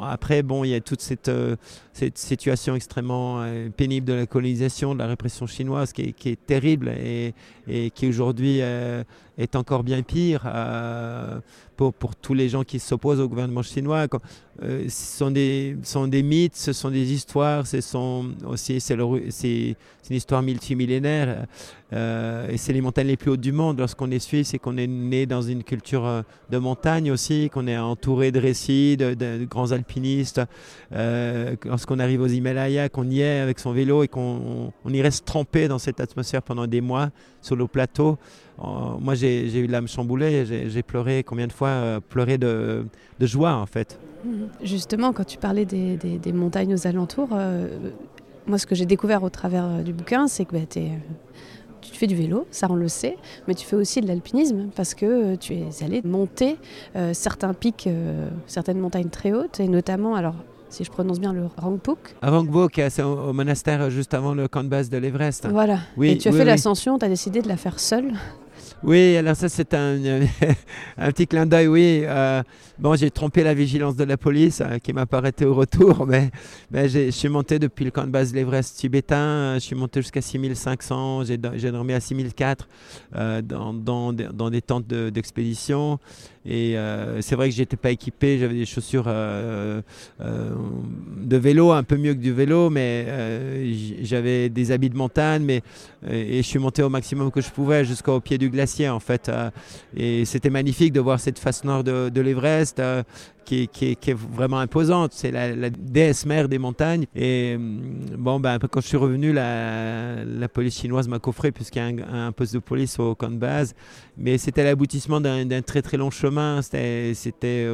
[0.02, 1.56] après, bon, il y a toute cette, euh,
[1.92, 6.28] cette situation extrêmement euh, pénible de la colonisation, de la répression chinoise qui est, qui
[6.28, 7.34] est terrible et,
[7.66, 10.42] et qui aujourd'hui est encore bien pire
[11.76, 14.06] pour, pour, tous les gens qui s'opposent au gouvernement chinois.
[14.60, 17.78] ce sont des, sont des mythes, ce sont des histoires, ce
[18.46, 21.46] aussi c'est une histoire multimillénaire.
[21.92, 23.78] Euh, et c'est les montagnes les plus hautes du monde.
[23.78, 27.66] Lorsqu'on est suisse, c'est qu'on est né dans une culture euh, de montagne aussi, qu'on
[27.66, 30.40] est entouré de récits, de, grands alpinistes.
[30.92, 35.24] Euh, lorsqu'on arrive aux Himalayas, qu'on y est avec son vélo et qu'on y reste
[35.24, 38.18] trempé dans cette atmosphère pendant des mois sur le plateau.
[38.58, 42.86] moi, j'ai eu l'âme chamboulée, j'ai pleuré combien de fois Pleuré de,
[43.20, 43.98] joie en fait.
[44.62, 47.28] Justement, quand tu parlais des, des, montagnes aux alentours,
[48.46, 50.90] moi, ce que j'ai découvert au travers du bouquin, c'est que bah, tu es
[51.90, 53.16] tu fais du vélo, ça on le sait,
[53.48, 56.56] mais tu fais aussi de l'alpinisme parce que euh, tu es allé monter
[56.96, 60.34] euh, certains pics, euh, certaines montagnes très hautes, et notamment, alors
[60.68, 61.98] si je prononce bien le Rangpuk.
[62.22, 65.46] Rangpuk, c'est au, monastère juste avant le camp de base de l'Everest.
[65.48, 65.78] Voilà.
[65.96, 68.12] Oui, et tu as fait l'ascension, tu as décidé de la faire seule.
[68.82, 69.96] Oui, alors ça c'est un,
[70.98, 72.02] un, petit clin d'œil, oui.
[72.04, 72.42] Euh,
[72.78, 76.30] bon, j'ai trompé la vigilance de la police euh, qui m'a arrêté au retour, mais,
[76.72, 80.20] je suis monté depuis le camp de base de l'Everest tibétain, je suis monté jusqu'à
[80.20, 82.68] 6500, j'ai dormi à 6004
[83.14, 85.98] euh, dans, des tentes d'expédition.
[86.44, 86.76] et
[87.20, 89.82] c'est vrai que j'étais pas équipé, j'avais des chaussures de
[91.36, 93.06] vélo, un peu mieux que du vélo, mais
[94.02, 95.62] j'avais des habits de montagne, mais,
[96.08, 99.28] et je suis monté au maximum que je pouvais jusqu'au pied du glacier en fait.
[99.28, 99.50] Euh,
[99.96, 103.02] et c'était magnifique de voir cette face nord de, l'Everest euh,
[103.44, 105.12] qui, est vraiment imposante.
[105.12, 107.06] C'est la, déesse mère des montagnes.
[107.14, 112.02] Et mm, bon, ben, quand je suis revenu, la, police chinoise m'a coffré puisqu'il y
[112.02, 113.74] a un, poste de police au camp de base.
[114.16, 116.60] Mais c'était l'aboutissement d'un très très long chemin.
[116.62, 117.68] C'était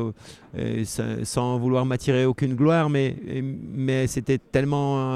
[0.56, 0.84] euh,
[1.24, 5.12] sans vouloir m'attirer aucune gloire, mais, mais c'était tellement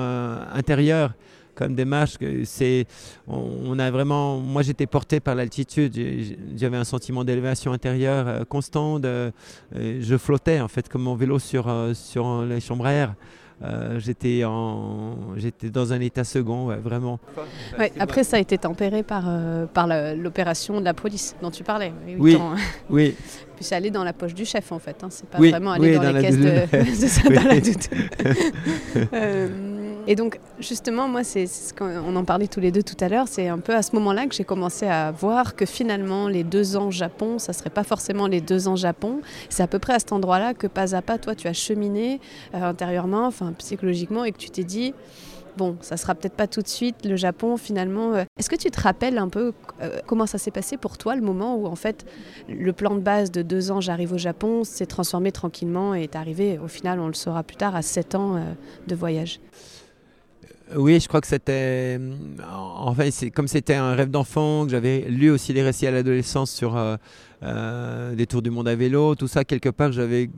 [0.52, 1.12] intérieur
[1.56, 2.18] comme démarche.
[2.44, 2.86] C'est,
[3.26, 5.92] on, a vraiment, moi j'étais porté par l'altitude.
[6.56, 9.00] J'avais un sentiment d'élévation intérieure euh, constant.
[9.00, 9.32] De,
[9.74, 13.14] euh, je flottais en fait comme mon vélo sur euh, sur les chambres à air.
[13.96, 17.18] j'étais en j'étais dans un état second vraiment
[17.98, 19.24] après ça a été tempéré par
[19.72, 22.36] par l'opération de la police dont tu parlais oui
[22.90, 23.14] oui
[23.56, 25.08] puis c'est aller dans la poche du chef en fait hein.
[25.08, 26.38] c'est pas vraiment aller dans, les caisses
[27.00, 27.88] de, ça, dans la doute.
[30.08, 33.26] Et donc, justement, moi, c'est ce qu'on en parlait tous les deux tout à l'heure,
[33.26, 36.76] c'est un peu à ce moment-là que j'ai commencé à voir que finalement, les deux
[36.76, 39.20] ans Japon, ça serait pas forcément les deux ans Japon.
[39.48, 42.20] C'est à peu près à cet endroit-là que pas à pas, toi, tu as cheminé
[42.54, 44.94] euh, intérieurement, enfin psychologiquement, et que tu t'es dit
[45.56, 48.12] bon, ça sera peut-être pas tout de suite le Japon finalement.
[48.12, 48.24] Euh.
[48.38, 51.22] Est-ce que tu te rappelles un peu euh, comment ça s'est passé pour toi le
[51.22, 52.04] moment où en fait
[52.46, 56.14] le plan de base de deux ans j'arrive au Japon s'est transformé tranquillement et est
[56.14, 58.38] arrivé au final on le saura plus tard à sept ans
[58.86, 59.40] de voyage?
[60.74, 62.00] Oui, je crois que c'était.
[62.42, 66.50] Enfin, c'est comme c'était un rêve d'enfant, que j'avais lu aussi des récits à l'adolescence
[66.50, 66.96] sur euh,
[67.42, 70.28] euh, des tours du monde à vélo, tout ça, quelque part, j'avais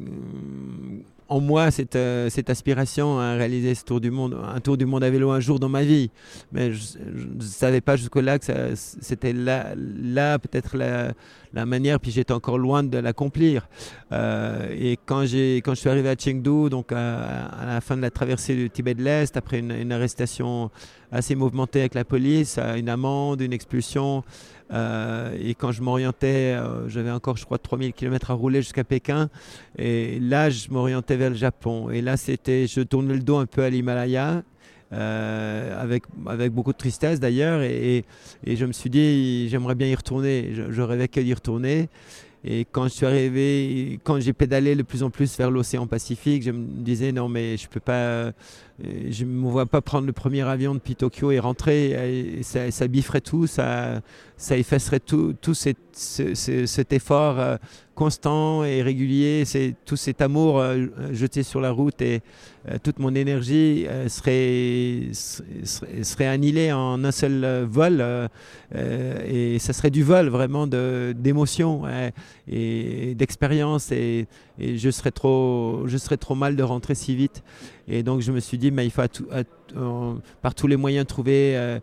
[1.28, 4.86] en moi cette, euh, cette, aspiration à réaliser ce tour du monde, un tour du
[4.86, 6.10] monde à vélo un jour dans ma vie.
[6.52, 11.12] Mais je ne savais pas jusque-là que c'était là, là peut-être la,
[11.52, 13.68] la, manière, puis j'étais encore loin de l'accomplir.
[14.12, 18.10] Euh, et quand, quand je suis arrivé à Chengdu, donc à, la fin de la
[18.10, 20.70] traversée du Tibet de l'Est, après une, une arrestation
[21.12, 24.24] assez mouvementée avec la police, une amende, une expulsion,
[24.72, 28.84] euh, et quand je m'orientais, euh, j'avais encore, je crois, 3000 km à rouler jusqu'à
[28.84, 29.30] Pékin.
[29.78, 31.90] Et là, je m'orientais vers le Japon.
[31.90, 34.42] Et là, c'était, je tournais le dos un peu à l'Himalaya.
[34.90, 37.62] avec, avec beaucoup de tristesse d'ailleurs.
[37.62, 38.04] Et,
[38.46, 40.50] je me suis dit, j'aimerais bien y retourner.
[40.54, 41.88] Je, je rêvais qu'à y retourner.
[42.44, 46.44] Et quand je suis arrivé, quand j'ai pédalé de plus en plus vers l'océan Pacifique,
[46.44, 48.32] je me disais non mais je peux pas, euh,
[48.80, 52.86] je ne me vois pas prendre le premier avion depuis Tokyo et rentrer, ça, ça,
[52.86, 54.00] bifferait tout, ça,
[54.50, 57.56] effacerait tout, tout cet, effort euh,
[57.96, 59.42] constant et régulier,
[59.84, 62.22] tout cet amour euh, jeté sur la route et
[62.82, 68.04] toute mon énergie serait, serait, serait, annihilée en un seul vol
[68.74, 71.84] et ça serait du vol vraiment d'émotion
[72.46, 74.26] et d'expérience et,
[74.58, 77.42] et, je serais trop, je serais trop mal de rentrer si vite.
[77.88, 79.02] Et donc je me suis dit, mais il faut
[80.42, 81.80] par tous les moyens trouver, euh,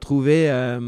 [0.00, 0.80] trouver euh,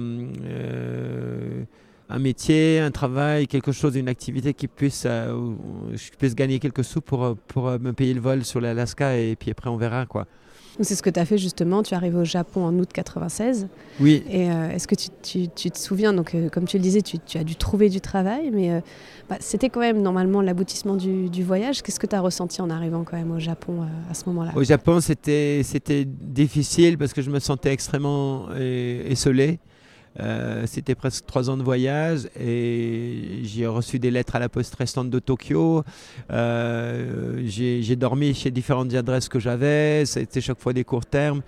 [0.44, 1.62] euh,
[2.08, 7.00] un métier, un travail, quelque chose, une activité qui puisse, je puisse gagner quelques sous
[7.00, 10.26] pour, pour me payer le vol sur l'Alaska et puis après on verra quoi.
[10.80, 13.68] C'est ce que tu as fait justement, tu arrives au Japon en août 96.
[14.00, 14.22] Oui.
[14.30, 17.02] Et euh, est-ce que tu, tu, tu, te souviens, donc euh, comme tu le disais,
[17.02, 18.80] tu, tu, as dû trouver du travail, mais euh,
[19.28, 21.82] bah, c'était quand même normalement l'aboutissement du, du, voyage.
[21.82, 24.52] Qu'est-ce que tu as ressenti en arrivant quand même au Japon à ce moment-là?
[24.54, 25.62] Au Japon, c'était
[26.06, 29.58] difficile parce que je me sentais extrêmement esselé.
[30.18, 34.74] Euh, c'était presque trois ans de voyage et j'ai reçu des lettres à la poste
[34.74, 35.84] restante de Tokyo.
[36.32, 40.04] Euh, j'ai dormi chez différentes adresses que j'avais.
[40.06, 41.42] C'était chaque fois des courts termes.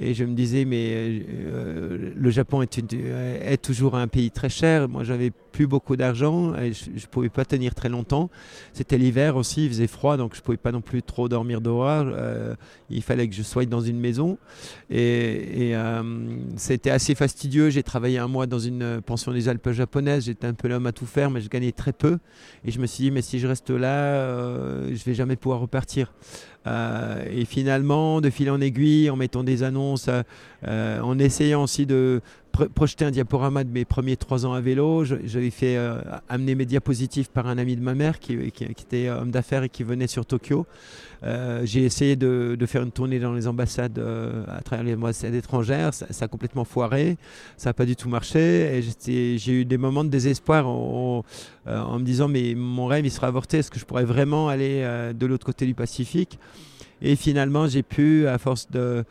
[0.00, 4.88] Et je me disais, mais euh, le Japon est, est, toujours un pays très cher.
[4.88, 8.30] Moi, j'avais plus beaucoup d'argent et je ne pouvais pas tenir très longtemps.
[8.72, 11.60] C'était l'hiver aussi, il faisait froid, donc je ne pouvais pas non plus trop dormir
[11.60, 12.06] dehors.
[12.06, 12.54] Euh,
[12.90, 14.38] il fallait que je sois dans une maison.
[14.90, 16.02] Et, euh,
[16.56, 17.70] c'était assez fastidieux.
[17.70, 20.26] J'ai travaillé un mois dans une pension des Alpes japonaises.
[20.26, 22.18] J'étais un peu l'homme à tout faire, mais je gagnais très peu.
[22.64, 24.26] Et je me suis dit, mais si je reste là,
[24.86, 26.12] je ne vais jamais pouvoir repartir.
[26.68, 30.10] Euh, et finalement, de fil en aiguille, en mettant des annonces,
[30.66, 32.20] euh, en essayant aussi de
[32.66, 35.04] projeter un diaporama de mes premiers trois ans à vélo.
[35.04, 39.30] J'avais fait euh, amener mes diapositives par un ami de ma mère qui, était homme
[39.30, 40.66] d'affaires et qui venait sur Tokyo.
[41.24, 45.34] Euh, j'ai essayé de, faire une tournée dans les ambassades euh, à travers les ambassades
[45.34, 45.94] étrangères.
[45.94, 47.16] Ça, a complètement foiré.
[47.56, 48.82] Ça n'a pas du tout marché.
[49.06, 51.24] J'ai eu des moments de désespoir en,
[51.66, 53.58] en, me disant mais mon rêve il sera avorté.
[53.58, 54.82] Est-ce que je pourrais vraiment aller
[55.14, 56.38] de l'autre côté du Pacifique?
[57.00, 59.04] Et finalement, j'ai pu, à force de.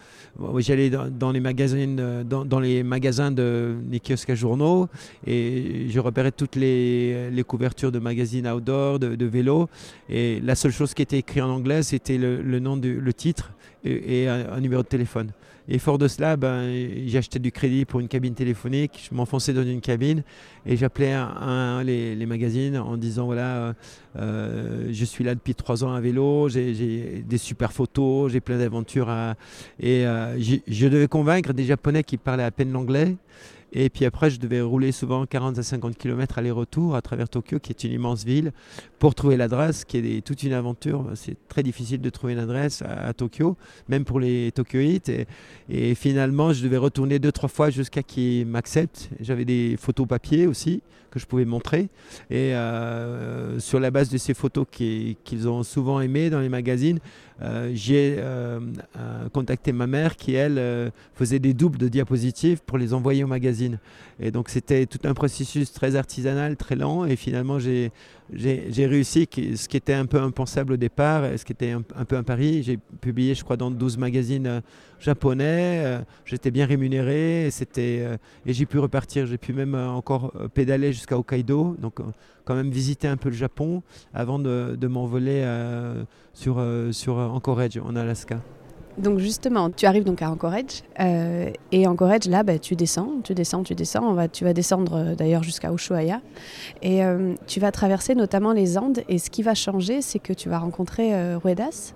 [0.57, 1.87] J'allais dans, les magasins,
[2.25, 4.87] dans, les magasins de kiosques à journaux
[5.25, 9.69] et je repérais toutes les, couvertures de magazines outdoor, de, de vélos.
[10.09, 13.13] Et la seule chose qui était écrite en anglais, c'était le, le, nom du le
[13.13, 13.51] titre
[13.83, 15.31] et, un, numéro de téléphone.
[15.69, 16.69] Et fort de cela, ben,
[17.15, 19.07] acheté du crédit pour une cabine téléphonique.
[19.09, 20.23] Je m'enfonçais dans une cabine
[20.65, 23.73] et j'appelais un, les, les, magazines en disant voilà, euh,
[24.17, 28.57] euh, je suis là depuis trois ans à vélo, j'ai des super photos, j'ai plein
[28.57, 29.09] d'aventures.
[29.79, 33.17] Et euh, je devais convaincre des Japonais qui parlaient à peine l'anglais
[33.73, 37.59] et puis après, je devais rouler souvent 40 à 50 km aller-retour à travers Tokyo,
[37.59, 38.51] qui est une immense ville,
[38.99, 41.05] pour trouver l'adresse, qui est toute une aventure.
[41.15, 43.57] C'est très difficile de trouver une adresse à, Tokyo,
[43.89, 45.09] même pour les Tokyoites.
[45.09, 45.27] Et,
[45.69, 49.09] et, finalement, je devais retourner deux, trois fois jusqu'à qu'ils m'acceptent.
[49.19, 51.89] J'avais des photos papier aussi que je pouvais montrer.
[52.29, 56.99] Et euh, sur la base de ces photos qu'ils ont souvent aimées dans les magazines,
[57.41, 58.59] euh, j'ai euh,
[59.33, 63.79] contacté ma mère qui, elle, faisait des doubles de diapositives pour les envoyer au magazine.
[64.19, 67.05] Et donc c'était tout un processus très artisanal, très lent.
[67.05, 67.91] Et finalement, j'ai
[68.33, 72.17] j'ai réussi ce qui était un peu impensable au départ, ce qui était un, peu
[72.17, 72.61] un pari.
[72.63, 74.61] J'ai publié, je crois, dans 12 magazines euh,
[74.99, 75.81] japonais.
[75.85, 79.25] Euh, j'étais bien rémunéré euh, et j'ai pu repartir.
[79.25, 81.99] J'ai pu même encore pédaler jusqu'à Hokkaido, donc
[82.45, 83.81] quand même visiter un peu le Japon
[84.13, 85.45] avant de, de m'envoler
[86.33, 88.41] sur, sur Anchorage en Alaska.
[88.97, 93.33] Donc justement, tu arrives donc à Anchorage euh, et Anchorage là, bah, tu descends, tu
[93.33, 94.03] descends, tu descends.
[94.03, 96.21] On va, tu vas descendre euh, d'ailleurs jusqu'à Ushuaia
[96.81, 99.03] et euh, tu vas traverser notamment les Andes.
[99.07, 101.93] Et ce qui va changer, c'est que tu vas rencontrer Ruedas.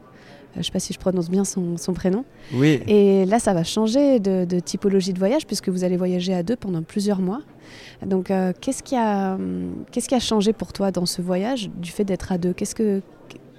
[0.53, 2.23] je ne sais pas si je prononce bien son, prénom.
[2.53, 2.81] Oui.
[2.87, 6.43] Et là, ça va changer de, de, typologie de voyage puisque vous allez voyager à
[6.43, 7.41] deux pendant plusieurs mois.
[8.05, 9.37] Donc, qu'est-ce qui a,
[9.91, 12.53] qu'est-ce qui a changé pour toi dans ce voyage du fait d'être à deux?
[12.53, 13.01] Qu'est-ce que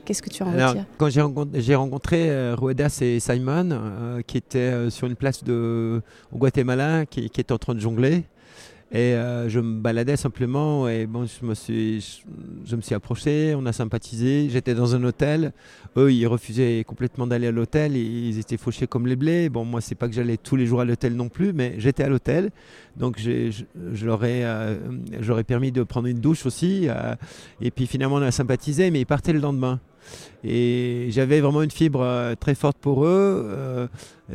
[0.04, 4.36] Qu'est-ce que tu en retires Quand j'ai rencontré, rencontré euh, Ruedas et Simon, euh, qui
[4.36, 8.24] étaient euh, sur une place de, au Guatemala, qui, qui étaient en train de jongler,
[8.94, 9.14] et
[9.48, 12.22] je me baladais simplement et bon, je me suis,
[12.66, 14.50] je, me suis approché, on a sympathisé.
[14.50, 15.54] J'étais dans un hôtel.
[15.96, 17.96] Eux, ils refusaient complètement d'aller à l'hôtel.
[17.96, 19.48] Ils étaient fauchés comme les blés.
[19.48, 22.02] Bon, moi, c'est pas que j'allais tous les jours à l'hôtel non plus, mais j'étais
[22.02, 22.50] à l'hôtel.
[22.98, 23.50] Donc, je,
[23.94, 24.44] je, leur ai,
[25.44, 26.86] permis de prendre une douche aussi.
[27.62, 29.80] et puis finalement, on a sympathisé, mais ils partaient le lendemain.
[30.44, 33.88] Et j'avais vraiment une fibre très forte pour eux.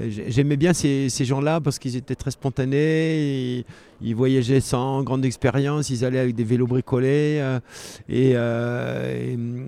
[0.07, 3.65] J'aimais bien ces, gens-là parce qu'ils étaient très spontanés,
[4.01, 7.41] ils, voyageaient sans grande expérience, ils allaient avec des vélos bricolés
[8.09, 8.35] et,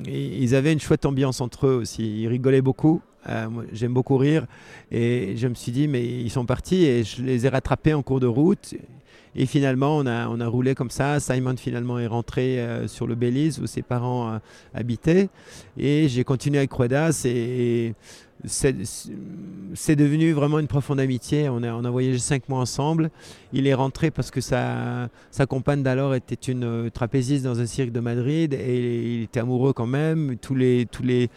[0.08, 2.22] ils avaient une chouette ambiance entre eux aussi.
[2.22, 3.02] Ils rigolaient beaucoup.
[3.74, 4.46] J'aime beaucoup rire
[4.92, 8.02] et je me suis dit mais ils sont partis et je les ai rattrapés en
[8.02, 8.76] cours de route
[9.36, 11.20] et finalement, on a, on a roulé comme ça.
[11.20, 14.38] Simon finalement est rentré euh, sur le Belize où ses parents euh,
[14.74, 15.30] habitaient.
[15.78, 17.94] Et j'ai continué avec Ruedas et,
[18.46, 21.50] c'est devenu vraiment une profonde amitié.
[21.50, 23.12] On a, on a voyagé cinq mois ensemble.
[23.52, 27.66] Il est rentré parce que sa, sa compagne d'alors était une euh, trapéziste dans un
[27.66, 30.38] cirque de Madrid et il était amoureux quand même.
[30.42, 31.30] Tous les, tous les,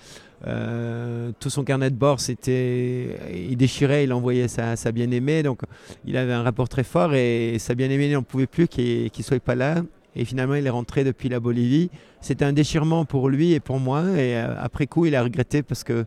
[1.39, 5.43] tout son carnet de bord, c'était, il déchirait, il envoyait sa, sa bien-aimée.
[5.43, 5.61] Donc,
[6.05, 9.41] il avait un rapport très fort et sa bien-aimée n'en pouvait plus qu'il ne soit
[9.41, 9.83] pas là.
[10.15, 11.91] Et finalement, il est rentré depuis la Bolivie.
[12.21, 14.03] C'était un déchirement pour lui et pour moi.
[14.11, 16.05] Et euh, après coup, il a regretté parce que euh,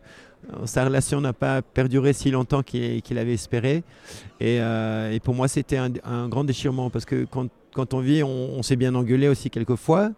[0.64, 3.82] sa relation n'a pas perduré si longtemps qu'il avait espéré.
[4.38, 8.22] Et, et pour moi, c'était un, un, grand déchirement parce que quand, quand on vit,
[8.22, 10.12] on, on s'est bien engueulé aussi quelquefois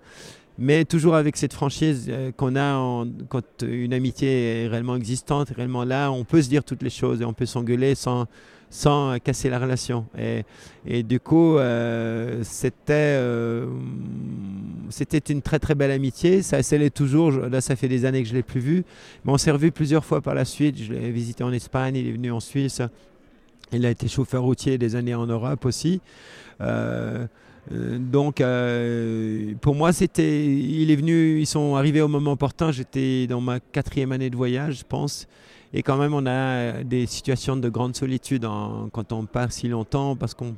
[0.58, 5.84] mais toujours avec cette franchise euh, qu'on a quand une amitié est réellement existante, réellement
[5.84, 8.26] là, on peut se dire toutes les choses et on peut s'engueuler sans,
[8.68, 10.06] sans casser la relation.
[10.18, 13.66] Et, du coup, euh, c'était, euh,
[14.90, 16.42] c'était une très très belle amitié.
[16.42, 17.30] Ça, l'est toujours.
[17.30, 18.84] Là, ça fait des années que je ne l'ai plus vu.
[19.24, 20.82] Mais on s'est revu plusieurs fois par la suite.
[20.82, 22.82] Je l'ai visité en Espagne, il est venu en Suisse.
[23.70, 26.00] Il a été chauffeur routier des années en Europe aussi.
[27.70, 32.72] Donc, euh, pour moi, c'était, il est venu, ils sont arrivés au moment opportun.
[32.72, 35.26] J'étais dans ma quatrième année de voyage, je pense.
[35.74, 38.46] Et quand même, on a des situations de grande solitude
[38.92, 40.54] quand on part si longtemps, parce qu'on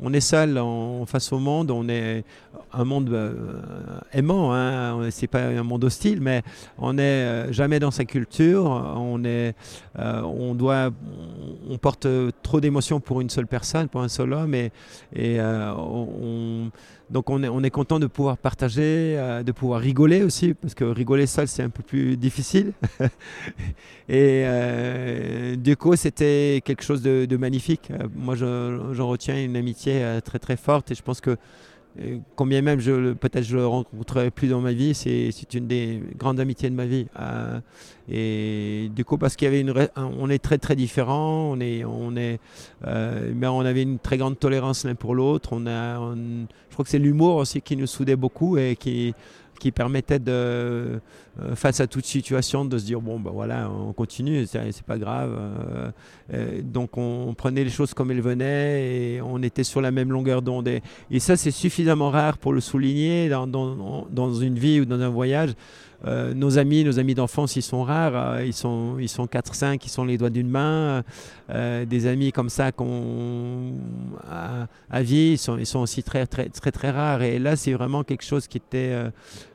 [0.00, 1.70] on, est seul en, face au monde.
[1.70, 2.24] On est
[2.72, 6.42] un monde euh, aimant, hein, c'est pas un monde hostile, mais
[6.78, 8.64] on n'est jamais dans sa culture.
[8.64, 9.54] On est,
[9.98, 10.90] on doit,
[11.68, 12.06] on porte
[12.42, 14.70] trop d'émotions pour une seule personne, pour un seul homme, et
[15.40, 16.70] on
[17.10, 20.84] donc on est, est content de pouvoir partager, euh, de pouvoir rigoler aussi, parce que
[20.84, 22.72] rigoler seul c'est un peu plus difficile.
[24.08, 27.90] et euh, du coup c'était quelque chose de, magnifique.
[27.90, 31.36] Euh, moi j'en retiens une amitié très très forte et je pense que
[32.36, 36.40] combien même je peut-être je le rencontrerai plus dans ma vie, c'est une des grandes
[36.40, 37.06] amitiés de ma vie.
[38.10, 41.84] et du coup, parce qu'il y avait une, on est très très différents, on est,
[41.84, 42.38] on est,
[42.84, 45.50] mais on avait une très grande tolérance l'un pour l'autre.
[45.52, 49.14] On a, je crois que c'est l'humour aussi qui nous soudait beaucoup et qui,
[49.60, 50.98] qui permettait de, euh,
[51.54, 55.36] face à toute situation, de se dire bon ben voilà, on continue, c'est pas grave.
[55.38, 55.90] Euh,
[56.32, 60.10] euh, donc on, prenait les choses comme elles venaient et on était sur la même
[60.10, 60.68] longueur d'onde.
[60.68, 65.08] Et, ça, c'est suffisamment rare pour le souligner dans, dans, une vie ou dans un
[65.08, 65.54] voyage.
[66.06, 68.16] Euh, nos amis, nos amis d'enfance, ils sont rares.
[68.16, 71.02] Euh, ils sont, ils sont 4-5, ils sont les doigts d'une main.
[71.50, 73.74] Euh, des amis comme ça qu'on
[74.30, 77.22] à, vie, ils sont, ils sont aussi très, très, très, très rares.
[77.22, 78.94] Et là, c'est vraiment quelque chose qui était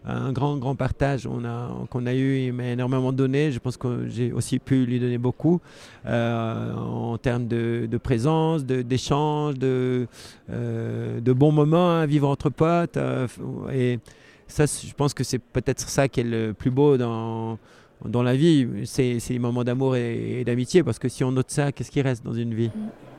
[0.05, 2.39] un grand, grand partage on a, qu'on a eu.
[2.39, 3.51] Il m'a énormément donné.
[3.51, 5.61] Je pense que j'ai aussi pu lui donner beaucoup
[6.05, 10.07] en termes de, de présence, d'échange, de,
[10.49, 12.97] de, de, bons moments à vivre entre potes.
[13.73, 13.99] et
[14.47, 17.57] ça, je pense que c'est peut-être ça qui est le plus beau dans,
[18.03, 21.71] dans la vie, c'est les moments d'amour et, d'amitié, parce que si on note ça,
[21.71, 22.71] qu'est-ce qui reste dans une vie?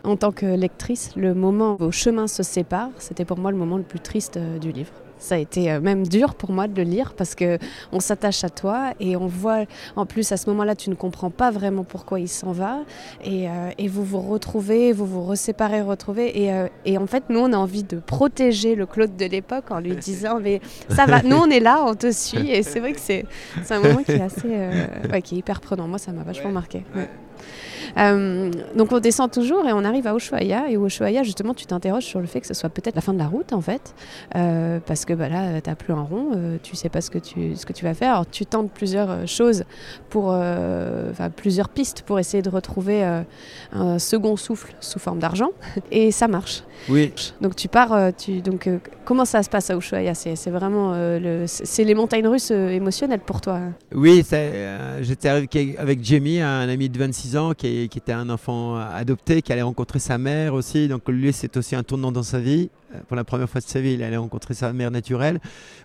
[0.05, 3.57] En tant que lectrice, le moment où vos chemins se séparent, c'était pour moi le
[3.57, 4.93] moment le plus triste euh, du livre.
[5.19, 7.59] Ça a été euh, même dur pour moi de le lire parce que
[7.93, 9.65] on s'attache à toi et on voit
[9.97, 12.81] en plus à ce moment-là tu ne comprends pas vraiment pourquoi il s'en va
[13.25, 17.25] et, euh, et, vous vous retrouvez, vous vous reséparez, retrouvez et, euh, et, en fait
[17.31, 20.61] nous on a envie de protéger le Claude de l'époque en lui disant mais
[20.91, 23.25] ça va, nous on est là, on te suit et c'est vrai que c'est
[23.71, 24.49] un moment qui est assez
[25.11, 25.89] ouais, qui est hyper prenant.
[25.89, 26.85] Moi ça m'a vachement marqué.
[27.99, 30.71] Euh, donc on descend toujours et on arrive à Ushuaia.
[30.71, 33.19] Et Ushuaia, justement, tu t'interroges sur le fait que ce soit peut-être la fin de
[33.19, 33.95] la route, en fait.
[34.35, 37.11] Euh, parce que bah, là, tu n'as plus un rond, euh, tu sais pas ce
[37.11, 38.13] que tu, ce que tu vas faire.
[38.13, 39.65] Alors tu tentes plusieurs choses,
[40.11, 40.35] pour,
[41.37, 43.05] plusieurs pistes pour essayer de retrouver
[43.73, 45.51] un second souffle sous forme d'argent.
[45.91, 46.63] Et ça marche.
[46.89, 47.13] Oui.
[47.41, 48.69] Donc tu pars, tu, donc,
[49.05, 50.15] comment ça se passe à Ushuaia?
[50.15, 53.61] C'est vraiment le, c'est les montagnes russes émotionnelles pour toi
[53.95, 54.25] Oui,
[55.01, 59.43] j'étais avec, avec Jamie, un ami de 26 ans qui qui, était un enfant adopté,
[59.43, 60.89] qui allait rencontrer sa mère aussi.
[60.89, 62.71] Donc lui, c'est aussi un tournant dans sa vie.
[62.95, 65.41] Euh, pour la première fois de sa vie, il allait rencontrer sa mère naturelle.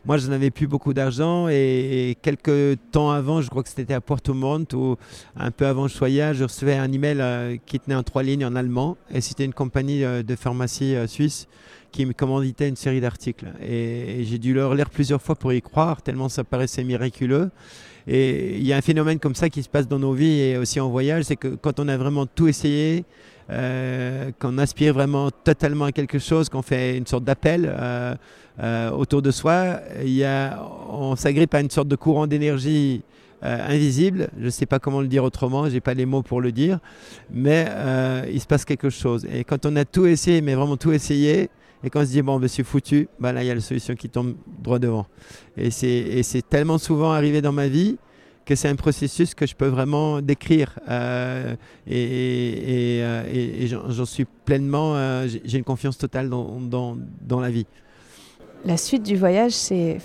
[0.06, 4.02] Moi, je n'avais plus beaucoup d'argent et, quelques temps avant, je crois que c'était à
[4.02, 4.98] Porto Montt ou
[5.36, 8.56] un peu avant Choya, je recevais un email euh, qui tenait en trois lignes en
[8.56, 11.48] allemand et c'était une compagnie euh, de pharmacie suisse
[11.92, 13.52] qui me commanditait une série d'articles.
[13.62, 17.50] Et, et j'ai dû leur lire plusieurs fois pour y croire, tellement ça paraissait miraculeux.
[18.08, 20.58] Et il y a un phénomène comme ça qui se passe dans nos vies et
[20.58, 23.06] aussi en voyage, c'est que quand on a vraiment tout essayé,
[23.52, 28.16] euh, qu'on aspire vraiment totalement à quelque chose, qu'on fait une sorte d'appel euh,
[28.62, 33.02] euh, autour de soi, y a, on s'agrippe à une sorte de courant d'énergie
[33.44, 34.30] invisible.
[34.40, 36.52] Je ne sais pas comment le dire autrement, je n'ai pas les mots pour le
[36.52, 36.78] dire,
[37.32, 37.68] mais
[38.32, 39.26] il se passe quelque chose.
[39.34, 41.50] Et quand on a tout essayé, mais vraiment tout essayé,
[41.84, 43.62] et quand on se dit, bon, ben, c'est foutu, ben là, il y a la
[43.62, 45.06] solution qui tombe droit devant.
[45.58, 47.98] Et c'est tellement souvent arrivé dans ma vie
[48.46, 50.80] que c'est un processus que je peux vraiment décrire.
[50.90, 51.56] Euh,
[51.88, 57.66] et, et, j'en suis pleinement, euh, j'ai une confiance totale dans, dans, dans, la vie.
[58.66, 59.98] La suite du voyage, c'est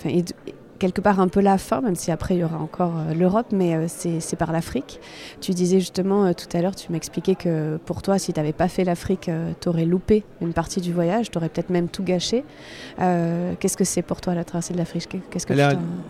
[0.77, 3.47] quelque part un peu la fin, même si après il y aura encore euh, l'Europe,
[3.51, 4.99] mais euh, c'est par l'Afrique.
[5.41, 8.53] Tu disais justement euh, tout à l'heure, tu m'expliquais que pour toi, si tu n'avais
[8.53, 9.29] pas fait l'Afrique,
[9.61, 12.43] tu aurais loupé une partie du voyage, tu aurais peut-être même tout gâché.
[12.97, 15.07] Qu'est-ce que c'est pour toi la traversée de l'Afrique?
[15.29, 15.53] Qu'est-ce que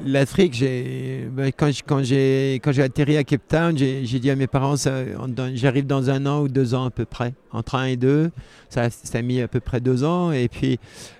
[0.05, 0.63] L'Afrique,
[1.31, 4.75] ben, quand, quand j'ai atterri à Cape Town, j'ai dit à mes parents,
[5.53, 8.31] j'arrive dans un an ou deux ans à peu près, entre un et deux.
[8.69, 10.31] Ça, ça a mis à peu près deux ans.
[10.31, 10.79] Et puis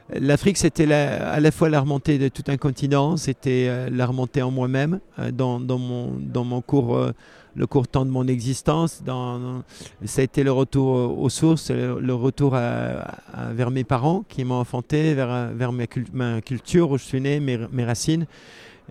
[0.10, 4.42] L'Afrique, c'était à la fois la remontée de tout un continent, c'était euh, la remontée
[4.42, 7.12] en moi-même, euh, dans, mon, cours, euh,
[7.56, 9.04] le court temps de mon existence.
[10.06, 15.14] Ça a été le retour aux sources, le, retour vers mes parents qui m'ont enfanté,
[15.14, 15.74] vers,
[16.14, 18.28] ma, culture où je suis né, mes racines.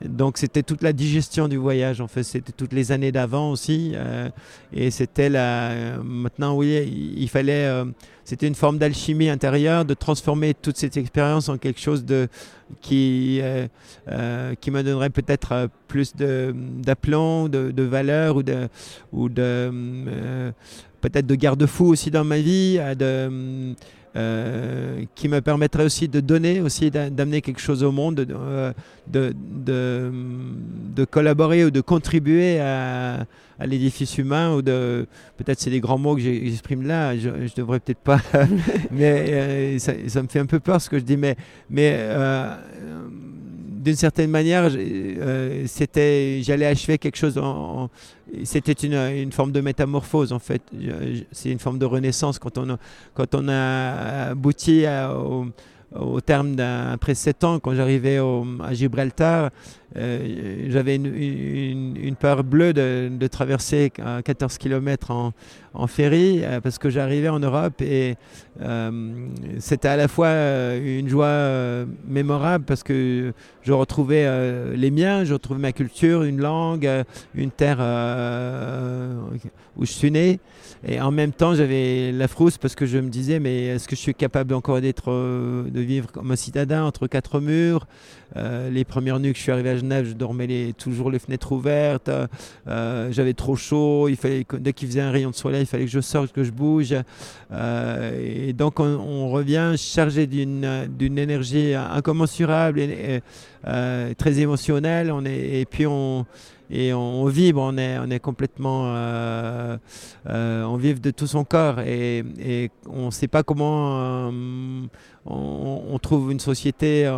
[0.05, 3.92] Donc c'était toute la digestion du voyage, en fait, c'était toutes les années d'avant aussi.
[3.94, 4.28] Euh,
[4.72, 5.97] et c'était la...
[6.05, 7.66] Maintenant, oui, il, fallait...
[7.66, 7.86] Euh,
[8.24, 12.28] c'était une forme d'alchimie intérieure, de transformer toute cette expérience en quelque chose de,
[12.82, 18.68] qui, euh, qui me donnerait peut-être plus d'aplomb, de, de, valeur ou de,
[19.12, 20.53] ou de
[21.01, 23.74] peut-être de garde-fou aussi dans ma vie, de,
[24.16, 29.32] euh, qui me permettrait aussi de donner, aussi d'amener quelque chose au monde, de, euh,
[30.94, 33.26] de, collaborer ou de contribuer à,
[33.60, 35.06] l'édifice humain ou de
[35.36, 38.20] peut-être c'est des grands mots que j'exprime là je, je, devrais peut-être pas
[38.90, 41.36] mais euh, ça, me fait un peu peur ce que je dis mais
[43.87, 45.64] d'une certaine manière, euh,
[46.43, 47.39] j'allais achever quelque chose.
[47.39, 47.89] En,
[48.43, 50.61] c'était une, forme de métamorphose en fait.
[51.30, 52.78] C'est une forme de renaissance quand on
[53.14, 55.47] quand on a abouti au,
[55.95, 59.51] au terme d'après sept ans, quand j'arrivais à Gibraltar,
[59.97, 65.32] euh, j'avais une, peur bleue de, traverser 14 km en,
[65.74, 68.16] en ferry euh, parce que j'arrivais en Europe et
[68.61, 69.28] euh,
[69.59, 70.30] c'était à la fois
[70.74, 73.32] une joie mémorable parce que
[73.62, 74.26] je retrouvais
[74.76, 76.89] les miens, je retrouvais ma culture, une langue,
[77.34, 77.78] une terre
[79.76, 80.41] où je suis né.
[80.89, 83.97] Et en même temps, j'avais la frousse parce que je me disais, mais est-ce que
[83.97, 87.87] je suis capable encore d'être, de vivre comme un citadin entre quatre murs?
[88.34, 90.47] Les premières nuits que je suis arrivé à Genève, je dormais
[90.78, 92.11] toujours les fenêtres ouvertes.
[92.68, 94.09] Euh, j'avais trop chaud.
[94.09, 96.45] Il fallait dès qu'il faisait un rayon de soleil, il fallait que je sorte, que
[96.45, 96.95] je bouge.
[97.53, 103.20] Euh, et donc on, revient chargé d'une d'une énergie incommensurable et,
[103.66, 105.11] euh, très émotionnelle.
[105.11, 106.26] On est, et puis on
[106.70, 108.92] et on, vibre, on est, on est complètement,
[110.26, 114.88] on vibre de tout son corps et, on ne sait pas comment on,
[115.26, 117.08] on, trouve une société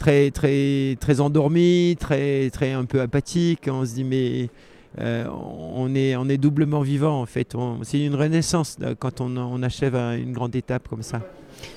[0.00, 3.68] très, très, très endormi, très, très un peu apathique.
[3.70, 4.48] On se dit, mais
[4.98, 7.54] euh, on, est, on est doublement vivant en fait.
[7.82, 11.20] C'est une renaissance quand on, on, achève une grande étape comme ça.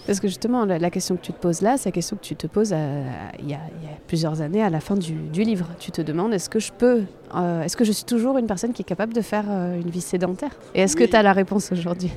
[0.06, 2.36] Parce que justement, la, question que tu te poses là, c'est la question que tu
[2.36, 3.04] te poses euh,
[3.40, 3.60] il, y a,
[4.08, 5.68] plusieurs années à la fin du, du livre.
[5.80, 7.04] Tu te demandes est-ce que je peux,
[7.36, 10.02] euh, est-ce que je suis toujours une personne qui est capable de faire une vie
[10.02, 10.52] sédentaire?
[10.76, 12.12] Et est-ce que tu as la réponse aujourd'hui?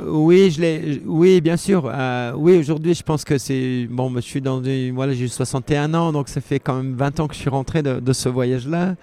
[0.00, 1.02] Oui, je l'ai.
[1.04, 1.90] Oui, bien sûr.
[1.92, 4.10] Euh, oui, aujourd'hui, je pense que c'est bon.
[4.16, 4.62] Je suis dans
[4.94, 7.82] voilà, j'ai 61 ans, donc ça fait quand même 20 ans que je suis rentré
[7.82, 8.94] de, ce voyage-là.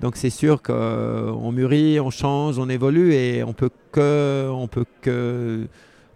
[0.00, 4.84] Donc c'est sûr qu'on mûrit, on change, on évolue et on peut que, on peut
[5.00, 5.66] que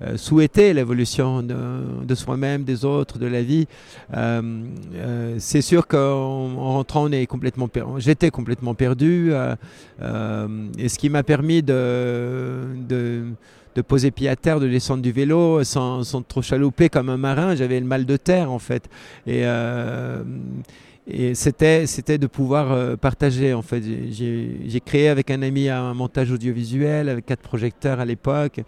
[0.03, 3.67] euh, souhaiter l'évolution de, soi-même, des autres, de la vie.
[4.15, 4.43] Euh,
[5.39, 9.33] c'est sûr qu'en rentrant, on est complètement J'étais complètement perdu.
[9.33, 12.67] et ce qui m'a permis de,
[13.75, 17.55] de poser pied à terre, de descendre du vélo sans, trop chalouper comme un marin.
[17.55, 18.89] J'avais le mal de terre en fait.
[19.27, 20.23] Et, euh,
[21.07, 23.83] et c'était, c'était de pouvoir euh, partager en fait.
[24.11, 28.61] J'ai, créé avec un ami un montage audiovisuel avec quatre projecteurs à l'époque.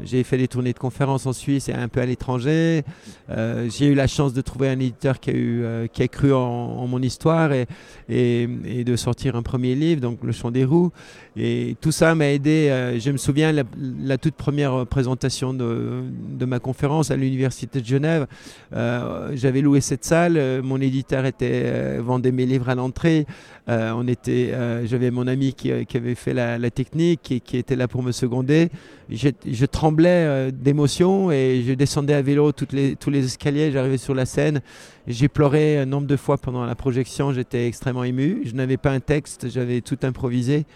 [0.00, 2.84] J'ai fait des tournées de conférences en Suisse et un peu à l'étranger.
[3.30, 6.08] Euh, j'ai eu la chance de trouver un éditeur qui a, eu, euh, qui a
[6.08, 7.66] cru en, mon histoire et,
[8.08, 10.92] de sortir un premier livre, donc Le Chant des Roues.
[11.36, 12.96] Et tout ça m'a aidé.
[13.00, 13.64] Je me souviens la,
[14.00, 18.26] la toute première présentation de, de ma conférence à l'Université de Genève.
[18.72, 20.62] J'avais loué cette salle.
[20.62, 23.26] Mon éditeur était vendait mes livres à l'entrée.
[23.66, 24.52] on était,
[24.84, 28.70] j'avais mon ami qui, avait fait la, technique et qui était là pour me seconder.
[29.10, 33.72] Je, tremblais d'émotion et je descendais à vélo tous les escaliers.
[33.72, 34.60] J'arrivais sur la scène.
[35.08, 37.32] J'ai pleuré un nombre de fois pendant la projection.
[37.32, 38.42] J'étais extrêmement ému.
[38.44, 40.66] Je n'avais pas un texte, j'avais tout improvisé.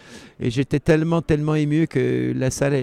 [0.41, 2.83] Et j'étais tellement, tellement ému que la salle,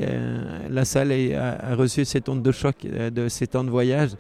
[0.70, 4.12] la salle a, reçu cette onde de choc de ces temps de voyage.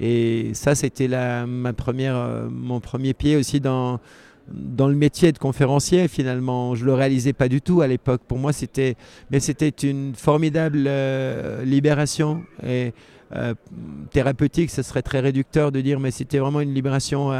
[0.00, 1.08] Et ça, c'était
[1.46, 4.00] ma première, euh, mon premier pied aussi dans,
[4.48, 6.08] dans le métier de conférencier.
[6.08, 8.22] Finalement, je le réalisais pas du tout à l'époque.
[8.26, 8.96] Pour moi, c'était,
[9.30, 12.92] mais c'était une formidable euh, libération et
[13.34, 13.54] euh,
[14.10, 14.70] thérapeutique.
[14.70, 17.30] Ce serait très réducteur de dire, mais c'était vraiment une libération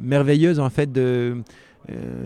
[0.00, 0.88] merveilleuse en fait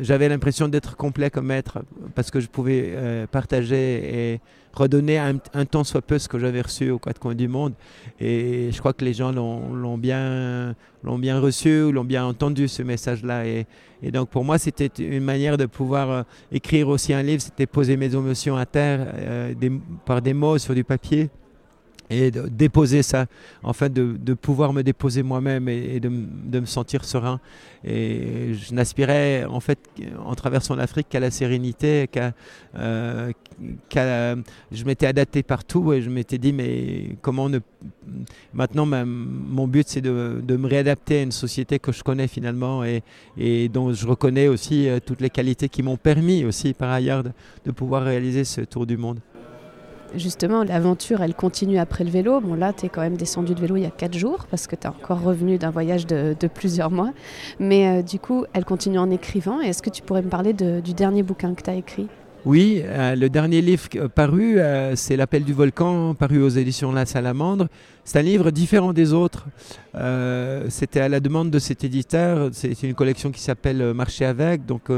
[0.00, 1.80] j'avais l'impression d'être complet comme maître
[2.14, 2.96] parce que je pouvais
[3.30, 4.40] partager et
[4.74, 7.74] redonner un, temps soit peu ce que j'avais reçu aux quatre coins du monde.
[8.20, 13.46] Et je crois que les gens l'ont bien, bien reçu, l'ont bien entendu ce message-là.
[13.46, 13.66] Et,
[14.10, 17.96] donc pour moi, c'était une manière de pouvoir euh, écrire aussi un livre, c'était poser
[17.96, 19.06] mes émotions à terre
[19.58, 19.70] des,
[20.04, 21.30] par des mots sur du papier
[22.12, 23.26] et de déposer ça,
[23.62, 26.10] en de, pouvoir me déposer moi-même et, de,
[26.44, 27.40] de, me sentir serein.
[27.84, 29.78] Et je n'aspirais, en fait,
[30.24, 32.32] en traversant l'Afrique, qu'à la sérénité, qu'à,
[32.76, 33.32] euh,
[34.70, 37.58] je m'étais adapté partout et je m'étais dit, mais comment ne.
[38.52, 42.84] Maintenant, mon but, c'est de, de, me réadapter à une société que je connais finalement
[42.84, 43.02] et,
[43.36, 47.24] et dont je reconnais aussi euh, toutes les qualités qui m'ont permis aussi, par ailleurs,
[47.24, 49.18] de pouvoir réaliser ce tour du monde
[50.16, 52.40] justement, l'aventure, elle continue après le vélo.
[52.40, 54.66] Bon, là, tu es quand même descendu de vélo il y a 4 jours parce
[54.66, 57.12] que tu es encore revenu d'un voyage de, plusieurs mois.
[57.58, 59.60] Mais euh, du coup, elle continue en écrivant.
[59.60, 62.08] Est-ce que tu pourrais me parler du dernier bouquin que tu as écrit?
[62.44, 67.06] Oui, euh, le dernier livre paru, euh, c'est L'appel du volcan, paru aux éditions La
[67.06, 67.68] Salamandre.
[68.04, 69.46] C'est un livre différent des autres.
[70.68, 72.50] C'était à la demande de cet éditeur.
[72.52, 74.66] C'est une collection qui s'appelle Marcher avec.
[74.66, 74.90] Donc,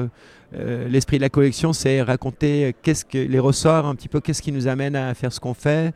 [0.54, 4.42] euh, l'esprit de la collection, c'est raconter qu'est-ce que les ressorts, un petit peu qu'est-ce
[4.42, 5.92] qui nous amène à faire ce qu'on fait.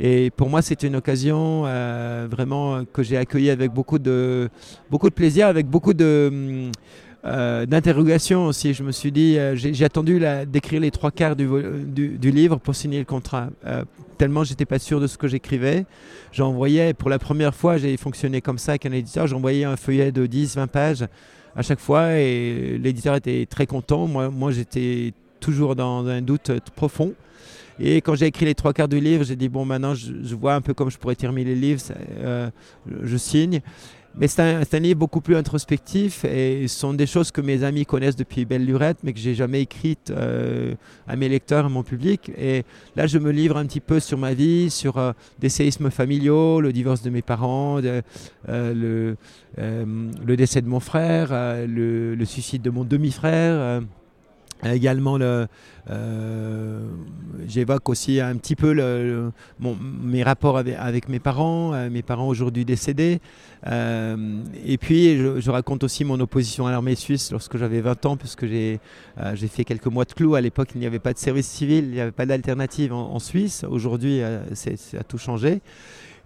[0.00, 4.48] Et pour moi, c'est une occasion euh, vraiment que j'ai accueillie avec beaucoup de,
[4.90, 6.70] beaucoup de plaisir, avec beaucoup de
[7.24, 8.74] euh, d'interrogation aussi.
[8.74, 11.46] Je me suis dit, j'ai attendu d'écrire les trois quarts du,
[11.86, 13.48] du, livre pour signer le contrat.
[14.18, 15.86] tellement j'étais pas sûr de ce que j'écrivais.
[16.32, 20.10] J'envoyais, pour la première fois, j'ai fonctionné comme ça avec un éditeur, j'envoyais un feuillet
[20.10, 21.06] de 10-20 pages
[21.54, 24.06] à chaque fois et l'éditeur était très content.
[24.06, 27.14] Moi, j'étais toujours dans un doute profond.
[27.80, 30.54] Et quand j'ai écrit les trois quarts du livre, j'ai dit bon maintenant je, vois
[30.54, 31.80] un peu comme je pourrais terminer le livre,
[32.18, 32.50] euh,
[33.02, 33.60] je signe.
[34.14, 37.86] Mais c'est un, livre beaucoup plus introspectif et ce sont des choses que mes amis
[37.86, 40.74] connaissent depuis belle lurette, mais que j'ai jamais écrites euh,
[41.08, 42.30] à mes lecteurs, à mon public.
[42.36, 45.90] Et là, je me livre un petit peu sur ma vie, sur euh, des séismes
[45.90, 49.16] familiaux, le divorce de mes parents, euh,
[49.56, 51.30] le, décès de mon frère,
[51.66, 53.82] le, suicide de mon demi-frère.
[54.64, 55.48] Également, le,
[55.90, 56.88] euh,
[57.48, 62.64] j'évoque aussi un petit peu le, mes rapports avec, mes parents, euh, mes parents aujourd'hui
[62.64, 63.20] décédés.
[63.66, 68.16] Euh, et puis, je, raconte aussi mon opposition à l'armée suisse lorsque j'avais 20 ans,
[68.16, 68.78] puisque j'ai
[69.34, 70.34] j'ai fait quelques mois de clous.
[70.34, 73.12] À l'époque, il n'y avait pas de service civil, il n'y avait pas d'alternative en,
[73.12, 73.64] en, Suisse.
[73.68, 74.20] Aujourd'hui,
[74.54, 75.60] ça a tout changé.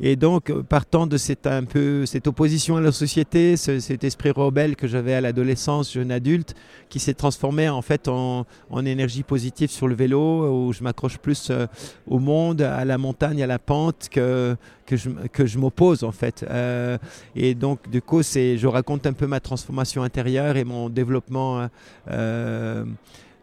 [0.01, 4.31] Et donc, euh, partant de cette, un peu, cette opposition à la société, cet esprit
[4.31, 6.55] rebelle que j'avais à l'adolescence, jeune adulte,
[6.89, 8.45] qui s'est transformé en fait en,
[8.85, 11.67] énergie positive sur le vélo, où je m'accroche plus euh,
[12.07, 16.13] au monde, à la montagne, à la pente, que, que je, que je m'oppose en
[16.13, 16.45] fait.
[16.51, 16.99] Euh,
[17.35, 21.69] et donc, du coup, je raconte un peu ma transformation intérieure et mon développement.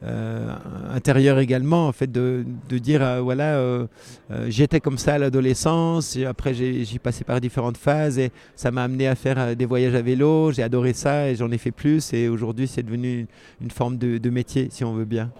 [0.05, 0.53] Euh,
[0.93, 3.87] intérieur également, en fait, de, de dire euh, voilà, euh,
[4.47, 9.07] j'étais comme ça à l'adolescence, après j'ai passé par différentes phases et ça m'a amené
[9.07, 12.27] à faire des voyages à vélo, j'ai adoré ça et j'en ai fait plus et
[12.27, 13.27] aujourd'hui c'est devenu
[13.61, 15.31] une, forme de, de, métier, si on veut bien.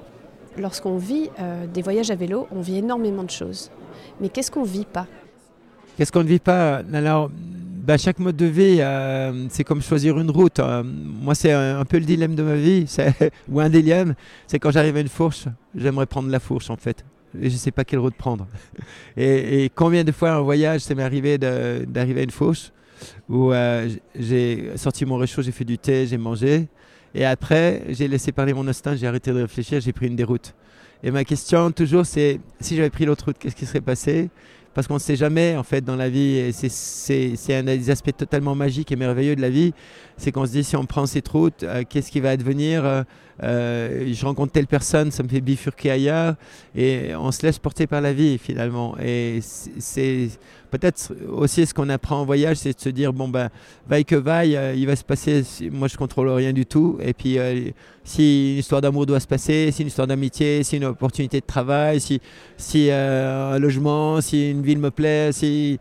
[0.58, 1.30] Lorsqu'on vit
[1.74, 3.70] des voyages à vélo, on vit énormément de choses.
[4.22, 5.08] Mais qu'est-ce qu'on vit pas?
[5.98, 6.84] Qu'est-ce qu'on ne vit pas?
[6.94, 7.32] Alors,
[7.84, 10.60] bah, chaque mode de vie, euh, c'est comme choisir une route.
[10.60, 12.86] Euh, moi, c'est un, peu le dilemme de ma vie,
[13.50, 14.16] ou un dilemme,
[14.48, 17.04] c'est quand j'arrive à une fourche, j'aimerais prendre la fourche en fait.
[17.38, 18.48] Et je ne sais pas quelle route prendre.
[19.18, 22.72] Et, combien de fois en voyage, ça m'est arrivé d'arriver à une fourche
[23.28, 26.70] où euh, j'ai sorti mon réchaud, j'ai fait du thé, j'ai mangé.
[27.14, 30.54] Et après, j'ai laissé parler mon instinct, j'ai arrêté de réfléchir, j'ai pris une déroute.
[31.04, 34.30] Et ma question toujours, c'est si j'avais pris l'autre route, qu'est-ce qui serait passé?
[34.74, 36.52] Parce qu'on ne sait jamais en fait dans la vie.
[36.54, 39.74] C'est un des aspects totalement magiques et merveilleux de la vie.
[40.18, 43.04] C'est qu'on se dit si on prend cette route, euh, qu'est-ce qui va advenir euh,
[43.44, 46.36] euh, Je rencontre telle personne, ça me fait bifurquer ailleurs
[46.76, 48.96] et on se laisse porter par la vie finalement.
[49.00, 50.30] Et c'est
[50.74, 53.50] peut-être aussi ce qu'on apprend en voyage, c'est de se dire bon ben
[53.88, 55.44] vaille que vaille, euh, il va se passer.
[55.72, 56.98] Moi, je contrôle rien du tout.
[57.00, 57.70] Et puis, euh,
[58.04, 61.46] si une histoire d'amour doit se passer, si une histoire d'amitié, si une opportunité de
[61.46, 62.20] travail, si,
[62.58, 65.80] si un logement, si une ville me plaît, si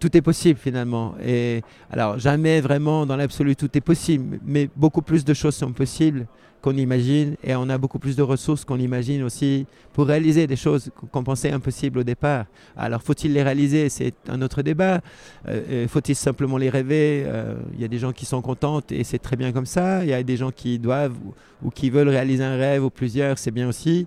[0.00, 1.14] tout est possible finalement.
[1.22, 5.72] Et alors, jamais vraiment dans l'absolu tout est possible, mais beaucoup plus de choses sont
[5.72, 6.26] possibles
[6.60, 10.56] qu'on imagine et on a beaucoup plus de ressources qu'on imagine aussi pour réaliser des
[10.56, 12.46] choses qu'on pensait impossibles au départ.
[12.76, 13.88] Alors faut-il les réaliser?
[13.88, 15.00] C'est un autre débat.
[15.48, 17.24] Euh, faut-il simplement les rêver?
[17.26, 20.04] Euh, Il y a des gens qui sont contents et c'est très bien comme ça.
[20.04, 21.16] Il y a des gens qui doivent
[21.62, 24.06] ou, qui veulent réaliser un rêve ou plusieurs, c'est bien aussi.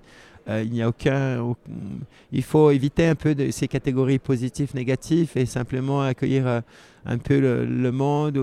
[0.51, 1.55] Euh, il n'y a aucun,
[2.31, 6.61] il faut éviter un peu de ces catégories positives, négatives et simplement accueillir
[7.05, 8.37] un peu le, monde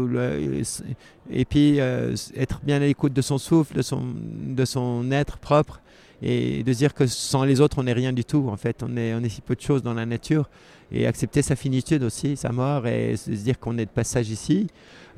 [1.31, 5.39] et puis euh, être bien à l'écoute de son souffle, de son, de son être
[5.39, 5.81] propre
[6.21, 8.97] et de dire que sans les autres on n'est rien du tout en fait, on
[8.97, 10.49] est, on est si peu de choses dans la nature
[10.91, 14.69] et accepter sa finitude aussi, sa mort et se dire qu'on est de passage ici.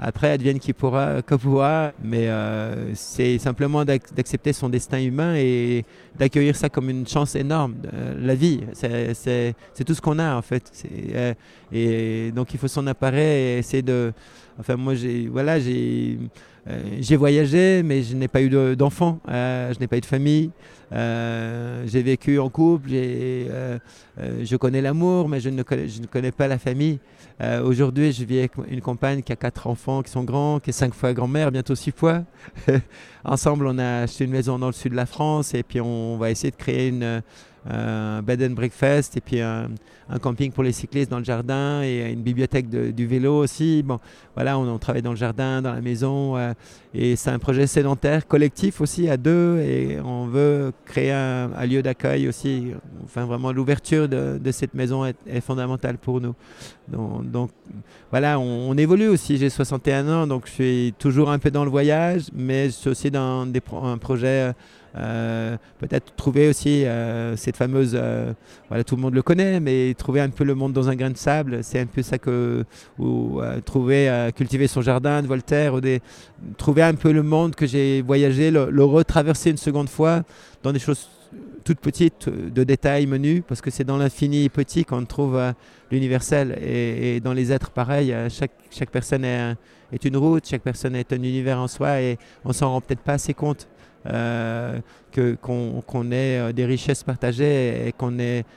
[0.02, 5.84] Après, advienne qui pourra, que pourra, mais euh, c'est simplement d'accepter son destin humain et
[6.18, 7.74] d'accueillir ça comme une chance énorme.
[7.92, 10.72] Euh, la vie, c'est tout ce qu'on a en fait.
[11.14, 11.34] Euh,
[11.70, 14.14] et donc il faut s'en apparaître et essayer de.
[14.58, 16.18] Enfin, moi, j'ai voilà, j'ai
[17.16, 20.50] voyagé, mais je n'ai pas eu d'enfants, je n'ai pas eu de famille.
[20.92, 26.48] j'ai vécu en couple, je connais l'amour, mais je ne connais, je ne connais pas
[26.48, 26.98] la famille.
[27.64, 30.72] Aujourd'hui, je vis avec une compagne qui a quatre enfants qui sont grands, qui est
[30.72, 32.22] cinq fois grand-mère, bientôt six fois.
[33.24, 36.16] Ensemble, on a acheté une maison dans le sud de la France et puis on
[36.16, 37.22] va essayer de créer une,
[37.68, 39.68] un bed and breakfast et puis un,
[40.20, 43.84] camping pour les cyclistes dans le jardin et une bibliothèque du vélo aussi.
[43.84, 44.00] Bon,
[44.34, 46.52] voilà, on, travaille dans le jardin, dans la maison euh,
[46.94, 51.80] et c'est un projet sédentaire, collectif aussi à deux et on veut créer un, lieu
[51.80, 52.72] d'accueil aussi.
[53.04, 56.34] Enfin, vraiment, l'ouverture de, cette maison est, fondamentale pour nous.
[56.88, 57.50] Donc,
[58.10, 59.36] voilà, on, évolue aussi.
[59.36, 62.90] J'ai 61 ans, donc je suis toujours un peu dans le voyage, mais je suis
[62.90, 64.52] aussi dans des un projet
[64.96, 68.32] euh, peut-être trouver aussi euh, cette fameuse, euh,
[68.68, 71.10] voilà, tout le monde le connaît, mais trouver un peu le monde dans un grain
[71.10, 72.64] de sable, c'est un peu ça que,
[72.98, 76.00] ou trouver, cultiver son jardin de Voltaire, ou des,
[76.56, 80.22] trouver un peu le monde que j'ai voyagé, le, retraverser une seconde fois
[80.62, 81.08] dans des choses
[81.64, 85.40] toutes petites, de détails menus, parce que c'est dans l'infini petit qu'on trouve
[85.90, 86.58] l'universel.
[86.62, 91.22] Et, dans les êtres pareils, chaque, chaque personne est, une route, chaque personne est un
[91.22, 93.68] univers en soi, et on s'en rend peut-être pas assez compte.
[94.06, 94.80] Euh,
[95.12, 98.16] qu'on ait euh, des richesses partagées et qu'on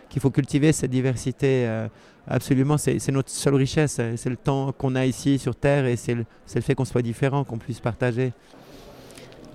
[0.09, 1.67] qu'il faut cultiver cette diversité.
[1.67, 1.87] Euh,
[2.27, 3.99] absolument, c'est notre seule richesse.
[4.15, 6.25] C'est le temps qu'on a ici sur Terre et c'est le,
[6.61, 8.31] fait qu'on soit différent, qu'on puisse partager.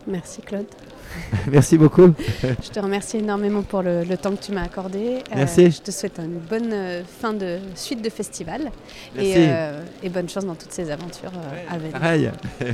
[0.07, 0.67] Merci Claude.
[1.51, 2.13] Merci beaucoup.
[2.43, 5.23] je te remercie énormément pour le, temps que tu m'as accordé.
[5.35, 5.71] Merci.
[5.71, 8.71] je te souhaite une bonne fin de suite de festival
[9.19, 9.35] et,
[10.03, 11.33] et, bonne chance dans toutes ces aventures
[11.71, 11.93] à venir.
[11.93, 12.31] Pareil.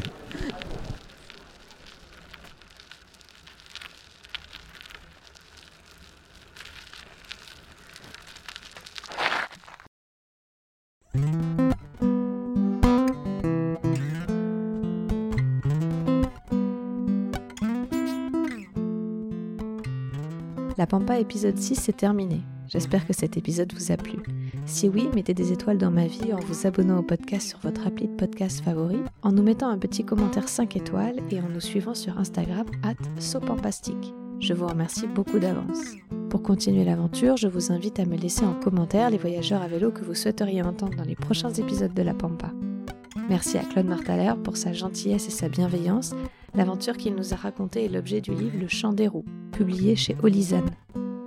[20.84, 22.42] La Pampa épisode 6 est terminé.
[22.68, 24.18] J'espère que cet épisode vous a plu.
[24.66, 27.86] Si oui, mettez des étoiles dans ma vie en vous abonnant au podcast sur votre
[27.86, 31.62] appli de podcast favori, en nous mettant un petit commentaire 5 étoiles et en nous
[31.62, 34.12] suivant sur Instagram at sopampastique.
[34.40, 35.94] Je vous remercie beaucoup d'avance.
[36.28, 39.90] Pour continuer l'aventure, je vous invite à me laisser en commentaire les voyageurs à vélo
[39.90, 42.50] que vous souhaiteriez entendre dans les prochains épisodes de La Pampa.
[43.30, 46.14] Merci à Claude Martaler pour sa gentillesse et sa bienveillance.
[46.54, 50.16] L'aventure qu'il nous a racontée est l'objet du livre Le Chant des roues, publié chez
[50.22, 50.70] Olizane.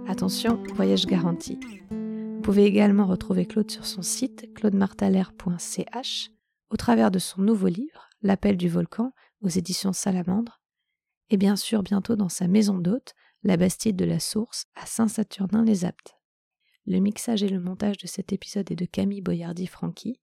[0.07, 1.59] Attention, voyage garanti.
[1.91, 6.31] Vous pouvez également retrouver Claude sur son site claudemartaler.ch
[6.69, 9.11] au travers de son nouveau livre L'appel du volcan
[9.41, 10.61] aux éditions Salamandre
[11.29, 13.13] et bien sûr bientôt dans sa maison d'hôte
[13.43, 16.15] la Bastide de la Source à Saint-Saturnin-les-Aptes.
[16.85, 20.21] Le mixage et le montage de cet épisode est de Camille Boyardi-Franqui.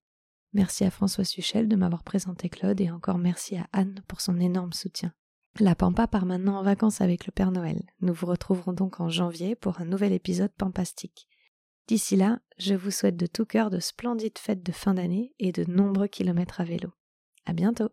[0.54, 4.38] Merci à François Suchel de m'avoir présenté Claude et encore merci à Anne pour son
[4.38, 5.12] énorme soutien.
[5.60, 7.82] La Pampa part maintenant en vacances avec le Père Noël.
[8.00, 11.28] Nous vous retrouverons donc en janvier pour un nouvel épisode pampastique.
[11.88, 15.52] D'ici là, je vous souhaite de tout cœur de splendides fêtes de fin d'année et
[15.52, 16.90] de nombreux kilomètres à vélo.
[17.46, 17.90] À bientôt!